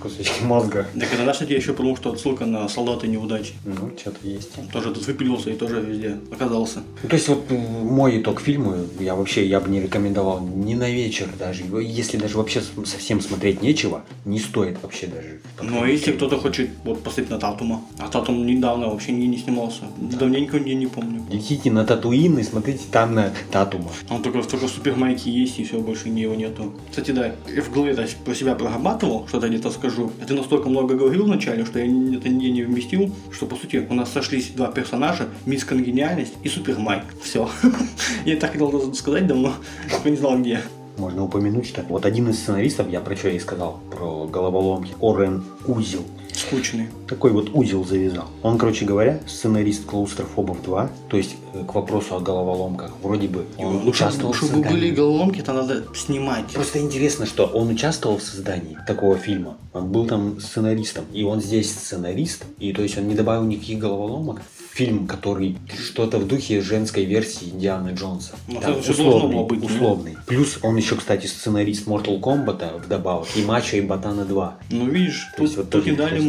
Кусочки 0.00 0.42
мозга. 0.42 0.86
Так 0.98 1.12
это 1.12 1.24
наш 1.24 1.40
я 1.40 1.56
еще 1.56 1.72
потому, 1.72 1.96
что 1.96 2.12
отсылка 2.12 2.46
на 2.46 2.68
солдаты 2.68 3.08
неудачи. 3.08 3.54
Ну, 3.64 3.90
что-то 3.98 4.26
есть. 4.26 4.50
Тоже 4.72 4.92
тут 4.92 5.06
выпилился 5.06 5.50
и 5.50 5.54
тоже 5.54 5.80
везде 5.80 6.18
оказался. 6.30 6.82
Ну, 7.02 7.08
то 7.08 7.16
есть 7.16 7.28
вот 7.28 7.44
э, 7.50 7.56
мой 7.56 8.20
итог 8.20 8.40
фильма, 8.40 8.76
я 9.00 9.14
вообще 9.14 9.46
я 9.46 9.60
бы 9.60 9.68
не 9.70 9.80
рекомендовал 9.80 10.40
ни 10.40 10.74
на 10.74 10.90
вечер 10.90 11.28
даже. 11.38 11.64
Если 11.80 12.16
даже 12.16 12.36
вообще 12.36 12.62
совсем 12.84 13.20
смотреть 13.20 13.62
нечего, 13.62 14.04
не 14.24 14.38
стоит 14.38 14.78
вообще 14.82 15.06
даже. 15.06 15.40
Но 15.62 15.84
если 15.86 16.12
кто-то 16.12 16.38
хочет 16.38 16.70
вот 16.84 17.02
посмотреть 17.02 17.30
на 17.30 17.38
Татума, 17.38 17.82
а 17.98 18.08
Татум 18.08 18.46
недавно 18.46 18.88
вообще 18.88 19.12
не, 19.12 19.26
не 19.26 19.38
снимался. 19.38 19.82
Давненько 19.96 20.58
я 20.58 20.74
не 20.74 20.86
помню. 20.86 21.24
Идите 21.30 21.70
на 21.70 21.84
Татуин 21.84 22.38
и 22.38 22.42
смотрите 22.42 22.84
там 22.90 23.14
на 23.14 23.32
Татума. 23.50 23.90
Он 24.10 24.22
только, 24.22 24.42
только 24.42 24.66
в 24.66 24.70
супермайке 24.70 25.30
есть, 25.30 25.58
и 25.58 25.64
все, 25.64 25.78
больше 25.78 26.08
его 26.08 26.34
нету. 26.34 26.74
Кстати, 26.90 27.10
да, 27.10 27.32
я 27.54 27.62
в 27.62 27.72
голове 27.72 27.96
про 28.24 28.34
себя 28.34 28.54
прорабатывал, 28.54 29.26
что-то 29.28 29.48
где-то 29.48 29.70
скажу, 29.70 29.87
скажу. 29.90 30.10
Ты 30.26 30.34
настолько 30.34 30.68
много 30.68 30.94
говорил 30.94 31.24
вначале, 31.24 31.64
что 31.64 31.78
я 31.78 31.86
не- 31.86 32.16
это 32.16 32.28
нигде 32.28 32.50
не 32.50 32.62
вместил, 32.62 33.10
что 33.32 33.46
по 33.46 33.56
сути 33.56 33.86
у 33.88 33.94
нас 33.94 34.12
сошлись 34.12 34.48
два 34.50 34.68
персонажа, 34.68 35.28
Мисс 35.46 35.64
Конгениальность 35.64 36.34
и 36.42 36.48
Супер 36.48 36.78
Майк. 36.78 37.04
Все. 37.22 37.48
Я 38.24 38.36
так 38.36 38.52
хотел 38.52 38.94
сказать 38.94 39.26
давно, 39.26 39.54
не 40.04 40.16
знал 40.16 40.38
где. 40.38 40.60
Можно 40.96 41.24
упомянуть, 41.24 41.66
что 41.66 41.82
вот 41.88 42.04
один 42.06 42.28
из 42.28 42.40
сценаристов, 42.40 42.90
я 42.90 43.00
про 43.00 43.14
что 43.14 43.28
и 43.28 43.38
сказал, 43.38 43.78
про 43.88 44.26
головоломки, 44.26 44.92
Орен 45.00 45.44
Узел. 45.68 46.02
Скучный. 46.32 46.88
Такой 47.08 47.32
вот 47.32 47.50
узел 47.54 47.84
завязал. 47.84 48.26
Он, 48.42 48.58
короче 48.58 48.84
говоря, 48.84 49.20
сценарист 49.26 49.84
Клаустрофобов 49.86 50.62
2, 50.62 50.90
то 51.08 51.16
есть 51.16 51.36
э, 51.54 51.64
к 51.64 51.74
вопросу 51.74 52.16
о 52.16 52.20
головоломках, 52.20 52.92
вроде 53.02 53.28
бы 53.28 53.46
он 53.56 53.80
Ну, 53.84 53.88
участвовал 53.90 54.32
в 54.32 54.36
Чтобы 54.36 54.52
создании. 54.54 54.76
были 54.76 54.90
головоломки, 54.90 55.40
то 55.40 55.52
надо 55.54 55.84
снимать. 55.94 56.52
Просто 56.52 56.80
интересно, 56.80 57.24
что 57.26 57.46
он 57.46 57.68
участвовал 57.68 58.18
в 58.18 58.22
создании 58.22 58.78
такого 58.86 59.16
фильма. 59.16 59.56
Он 59.72 59.90
был 59.90 60.06
там 60.06 60.38
сценаристом. 60.40 61.04
И 61.12 61.22
он 61.22 61.40
здесь 61.40 61.70
сценарист. 61.70 62.44
И 62.58 62.72
то 62.72 62.82
есть 62.82 62.98
он 62.98 63.08
не 63.08 63.14
добавил 63.14 63.44
никаких 63.44 63.78
головоломок. 63.78 64.42
Фильм, 64.72 65.08
который 65.08 65.56
что-то 65.82 66.18
в 66.18 66.28
духе 66.28 66.60
женской 66.60 67.04
версии 67.04 67.46
Индианы 67.48 67.94
Джонса. 67.94 68.34
Ну, 68.46 68.60
Там 68.60 68.78
условный, 68.78 69.44
быть, 69.44 69.64
условный. 69.64 70.16
Плюс 70.26 70.58
он 70.62 70.76
еще, 70.76 70.94
кстати, 70.94 71.26
сценарист 71.26 71.88
Mortal 71.88 72.20
Kombat 72.20 72.84
вдобавок. 72.84 73.26
И 73.34 73.42
Мачо 73.44 73.76
и 73.76 73.80
Ботана 73.80 74.24
2. 74.24 74.58
Ну, 74.70 74.86
видишь, 74.86 75.26
То 75.32 75.38
тут, 75.38 75.46
есть 75.46 75.56
вот 75.56 75.70
тут 75.70 75.84
не 75.86 75.96
тоже 75.96 76.10
дали 76.10 76.20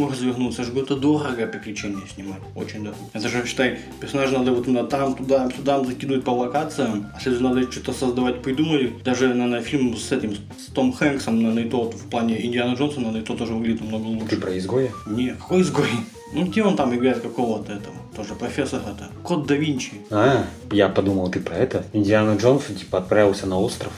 Же 0.74 0.80
это 0.80 0.96
дорого 0.96 1.46
приключения 1.46 2.02
снимать. 2.14 2.40
Очень 2.54 2.84
дорого. 2.84 2.98
Это 3.12 3.28
же, 3.28 3.44
считай, 3.46 3.78
персонаж 4.00 4.30
надо 4.30 4.52
вот 4.52 4.66
на 4.66 4.84
там, 4.84 5.14
туда, 5.14 5.50
сюда 5.56 5.82
закидывать 5.84 6.24
по 6.24 6.30
локациям. 6.30 7.06
А 7.14 7.18
если 7.18 7.42
надо 7.42 7.70
что-то 7.70 7.92
создавать, 7.92 8.42
придумали. 8.42 8.92
Даже, 9.04 9.28
наверное, 9.28 9.62
фильм 9.62 9.96
с 9.96 10.12
этим, 10.12 10.34
с 10.34 10.72
Том 10.72 10.92
Хэнксом, 10.92 11.36
наверное, 11.42 11.64
и 11.64 11.70
тот 11.70 11.94
в 11.94 12.08
плане 12.08 12.44
Индиана 12.44 12.74
Джонса, 12.74 12.98
наверное, 13.00 13.22
и 13.22 13.24
тот 13.24 13.38
тоже 13.38 13.54
выглядит 13.54 13.80
намного 13.80 14.04
Ты 14.04 14.22
лучше. 14.22 14.36
про 14.36 14.58
изгоя? 14.58 14.90
Не, 15.06 15.30
какой 15.30 15.62
изгой? 15.62 15.88
Ну, 16.32 16.44
где 16.44 16.62
он 16.62 16.76
там 16.76 16.94
играет 16.94 17.20
какого-то 17.20 17.72
этого? 17.72 17.94
Тоже 18.16 18.34
профессора-то. 18.34 19.08
Код 19.22 19.46
да 19.46 19.56
Винчи. 19.56 19.92
А, 20.10 20.44
я 20.70 20.88
подумал, 20.88 21.28
ты 21.28 21.40
про 21.40 21.56
это. 21.56 21.84
Индиана 21.92 22.36
Джонс, 22.36 22.64
типа, 22.66 22.98
отправился 22.98 23.46
на 23.46 23.58
остров. 23.58 23.92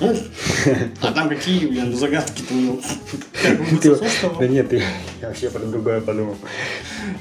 А 1.02 1.12
там 1.12 1.28
какие, 1.28 1.66
блин, 1.66 1.94
загадки-то 1.94 2.54
у 2.54 2.56
него? 2.56 2.78
Острова? 4.04 4.38
Да 4.38 4.48
нет, 4.48 4.70
ты 4.70 4.82
я 5.22 5.28
вообще 5.28 5.50
про 5.50 5.60
другое 5.60 6.00
подумал. 6.00 6.36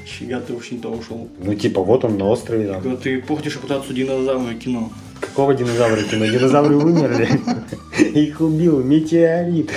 Фига 0.04 0.40
ты 0.40 0.54
очень 0.54 0.80
то 0.80 0.90
ушел. 0.90 1.28
Ну, 1.38 1.54
типа, 1.54 1.82
вот 1.82 2.04
он 2.04 2.18
на 2.18 2.26
острове 2.26 2.66
там. 2.66 2.82
Когда 2.82 2.96
ты 2.96 3.22
портишь 3.22 3.54
репутацию 3.54 3.94
динозавра 3.94 4.54
кино. 4.54 4.92
Какого 5.20 5.54
динозавра 5.54 6.02
кино? 6.02 6.26
Динозавры 6.26 6.78
вымерли. 6.78 7.28
Их 8.18 8.40
убил 8.40 8.82
метеорит. 8.82 9.70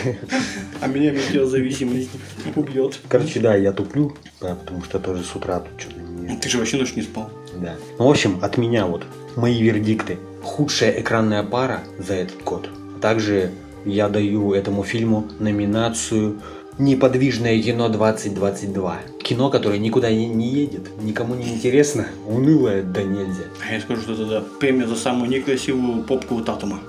А 0.85 0.87
меня 0.87 1.11
метеозависимость 1.11 2.11
убьет. 2.55 2.99
Короче, 3.09 3.39
да, 3.39 3.55
я 3.55 3.71
туплю, 3.71 4.15
да, 4.39 4.53
потому 4.53 4.83
что 4.83 4.99
тоже 4.99 5.23
с 5.23 5.35
утра 5.35 5.59
тут 5.59 5.81
что-то 5.81 5.99
не... 5.99 6.37
Ты 6.37 6.47
же 6.47 6.59
вообще 6.59 6.77
ночь 6.77 6.95
не 6.95 7.01
спал. 7.01 7.31
Да. 7.55 7.73
Ну, 7.97 8.05
в 8.05 8.09
общем, 8.11 8.37
от 8.43 8.59
меня 8.59 8.85
вот 8.85 9.03
мои 9.35 9.59
вердикты. 9.63 10.19
Худшая 10.43 11.01
экранная 11.01 11.41
пара 11.41 11.79
за 11.97 12.13
этот 12.13 12.43
год. 12.43 12.69
Также 13.01 13.49
я 13.83 14.09
даю 14.09 14.53
этому 14.53 14.83
фильму 14.83 15.27
номинацию 15.39 16.39
«Неподвижное 16.77 17.59
кино 17.63 17.87
2022». 17.89 19.23
Кино, 19.23 19.49
которое 19.49 19.79
никуда 19.79 20.11
не, 20.11 20.27
не 20.27 20.49
едет, 20.49 20.83
никому 21.01 21.33
не 21.33 21.47
интересно, 21.47 22.05
унылое 22.27 22.83
да 22.83 23.01
нельзя. 23.01 23.45
А 23.67 23.73
я 23.73 23.81
скажу, 23.81 24.01
что 24.01 24.13
это 24.13 24.25
да, 24.25 24.43
премия 24.59 24.85
за 24.85 24.95
самую 24.95 25.31
некрасивую 25.31 26.03
попку 26.03 26.41
Татума. 26.41 26.79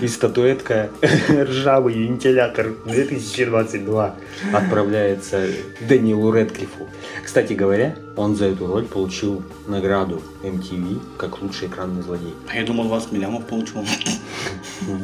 И 0.00 0.06
статуэтка 0.06 0.90
«Ржавый 1.30 1.94
вентилятор 1.94 2.74
2022» 2.86 4.12
отправляется 4.52 5.46
Дэниелу 5.88 6.32
Редклиффу. 6.32 6.88
Кстати 7.24 7.52
говоря, 7.52 7.96
он 8.16 8.36
за 8.36 8.46
эту 8.46 8.66
роль 8.66 8.84
получил 8.84 9.42
награду 9.66 10.22
MTV 10.42 11.16
как 11.16 11.42
лучший 11.42 11.68
экранный 11.68 12.02
злодей. 12.02 12.34
А 12.48 12.56
я 12.56 12.64
думал, 12.64 12.84
20 12.84 13.12
миллионов 13.12 13.46
получил. 13.46 13.84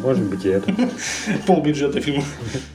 Может 0.03 0.25
быть 0.25 0.45
и 0.45 0.49
это. 0.49 0.75
Пол 1.47 1.63
бюджета 1.63 2.01
фильма. 2.01 2.25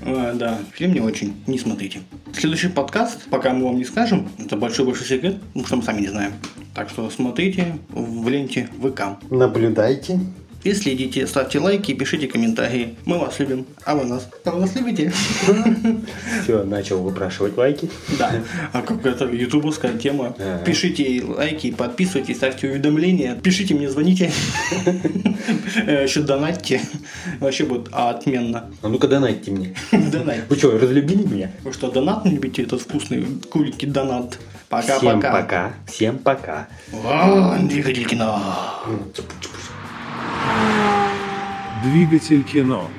А, 0.02 0.34
Да, 0.34 0.58
фильм 0.74 0.94
не 0.94 1.02
очень, 1.02 1.42
не 1.48 1.60
смотрите. 1.60 2.02
Следующий 2.34 2.70
подкаст, 2.70 3.30
пока 3.30 3.54
мы 3.54 3.66
вам 3.66 3.78
не 3.78 3.86
скажем, 3.86 4.30
это 4.38 4.56
большой-большой 4.56 5.06
секрет, 5.06 5.42
потому 5.48 5.66
что 5.66 5.76
мы 5.78 5.84
сами 5.84 6.02
не 6.02 6.08
знаем. 6.08 6.34
Так 6.74 6.90
что 6.90 7.10
смотрите 7.10 7.78
в 7.90 8.28
ленте 8.30 8.70
ВК. 8.82 9.20
Наблюдайте. 9.30 10.20
И 10.64 10.74
следите, 10.74 11.26
ставьте 11.26 11.60
лайки, 11.60 11.94
пишите 11.94 12.28
комментарии. 12.28 12.96
Мы 13.06 13.18
вас 13.18 13.40
любим. 13.40 13.66
А 13.86 13.96
вы 13.96 14.04
нас? 14.06 14.28
А 14.44 14.52
вы 14.52 14.60
нас 14.62 14.76
любите? 14.76 15.12
Все, 16.44 16.64
начал 16.64 17.02
выпрашивать 17.02 17.56
лайки. 17.58 17.90
Да. 18.18 18.34
А 18.74 18.82
как 18.82 19.06
это 19.06 19.26
ютубовская 19.26 19.98
тема. 19.98 20.36
Пишите 20.66 21.24
лайки, 21.26 21.72
подписывайтесь, 21.72 22.36
ставьте 22.38 22.68
уведомления. 22.70 23.36
Пишите 23.36 23.74
мне, 23.74 23.90
звоните. 23.90 24.32
Э, 25.86 26.04
Еще 26.04 26.22
донатьте. 26.22 26.82
Вообще 27.40 27.64
будет 27.64 27.90
отменно. 27.92 28.70
А 28.82 28.88
ну-ка 28.90 29.08
донатьте 29.08 29.52
мне. 29.52 29.76
Донать. 29.92 30.42
Вы 30.50 30.56
что, 30.58 30.78
разлюбили 30.78 31.24
меня? 31.24 31.52
Вы 31.64 31.74
что, 31.74 31.90
донат 31.90 32.26
не 32.26 32.32
любите? 32.32 32.64
Этот 32.64 32.82
вкусный 32.82 33.26
кулики 33.50 33.86
донат. 33.86 34.34
Всем 34.34 35.20
Пока-пока. 35.20 35.32
пока. 35.32 35.74
Всем 35.88 36.18
пока. 36.20 36.68
О, 36.92 37.58
Двигатель 37.60 38.08
кино. 38.08 38.42
Двигатель 41.84 42.44
кино. 42.44 42.90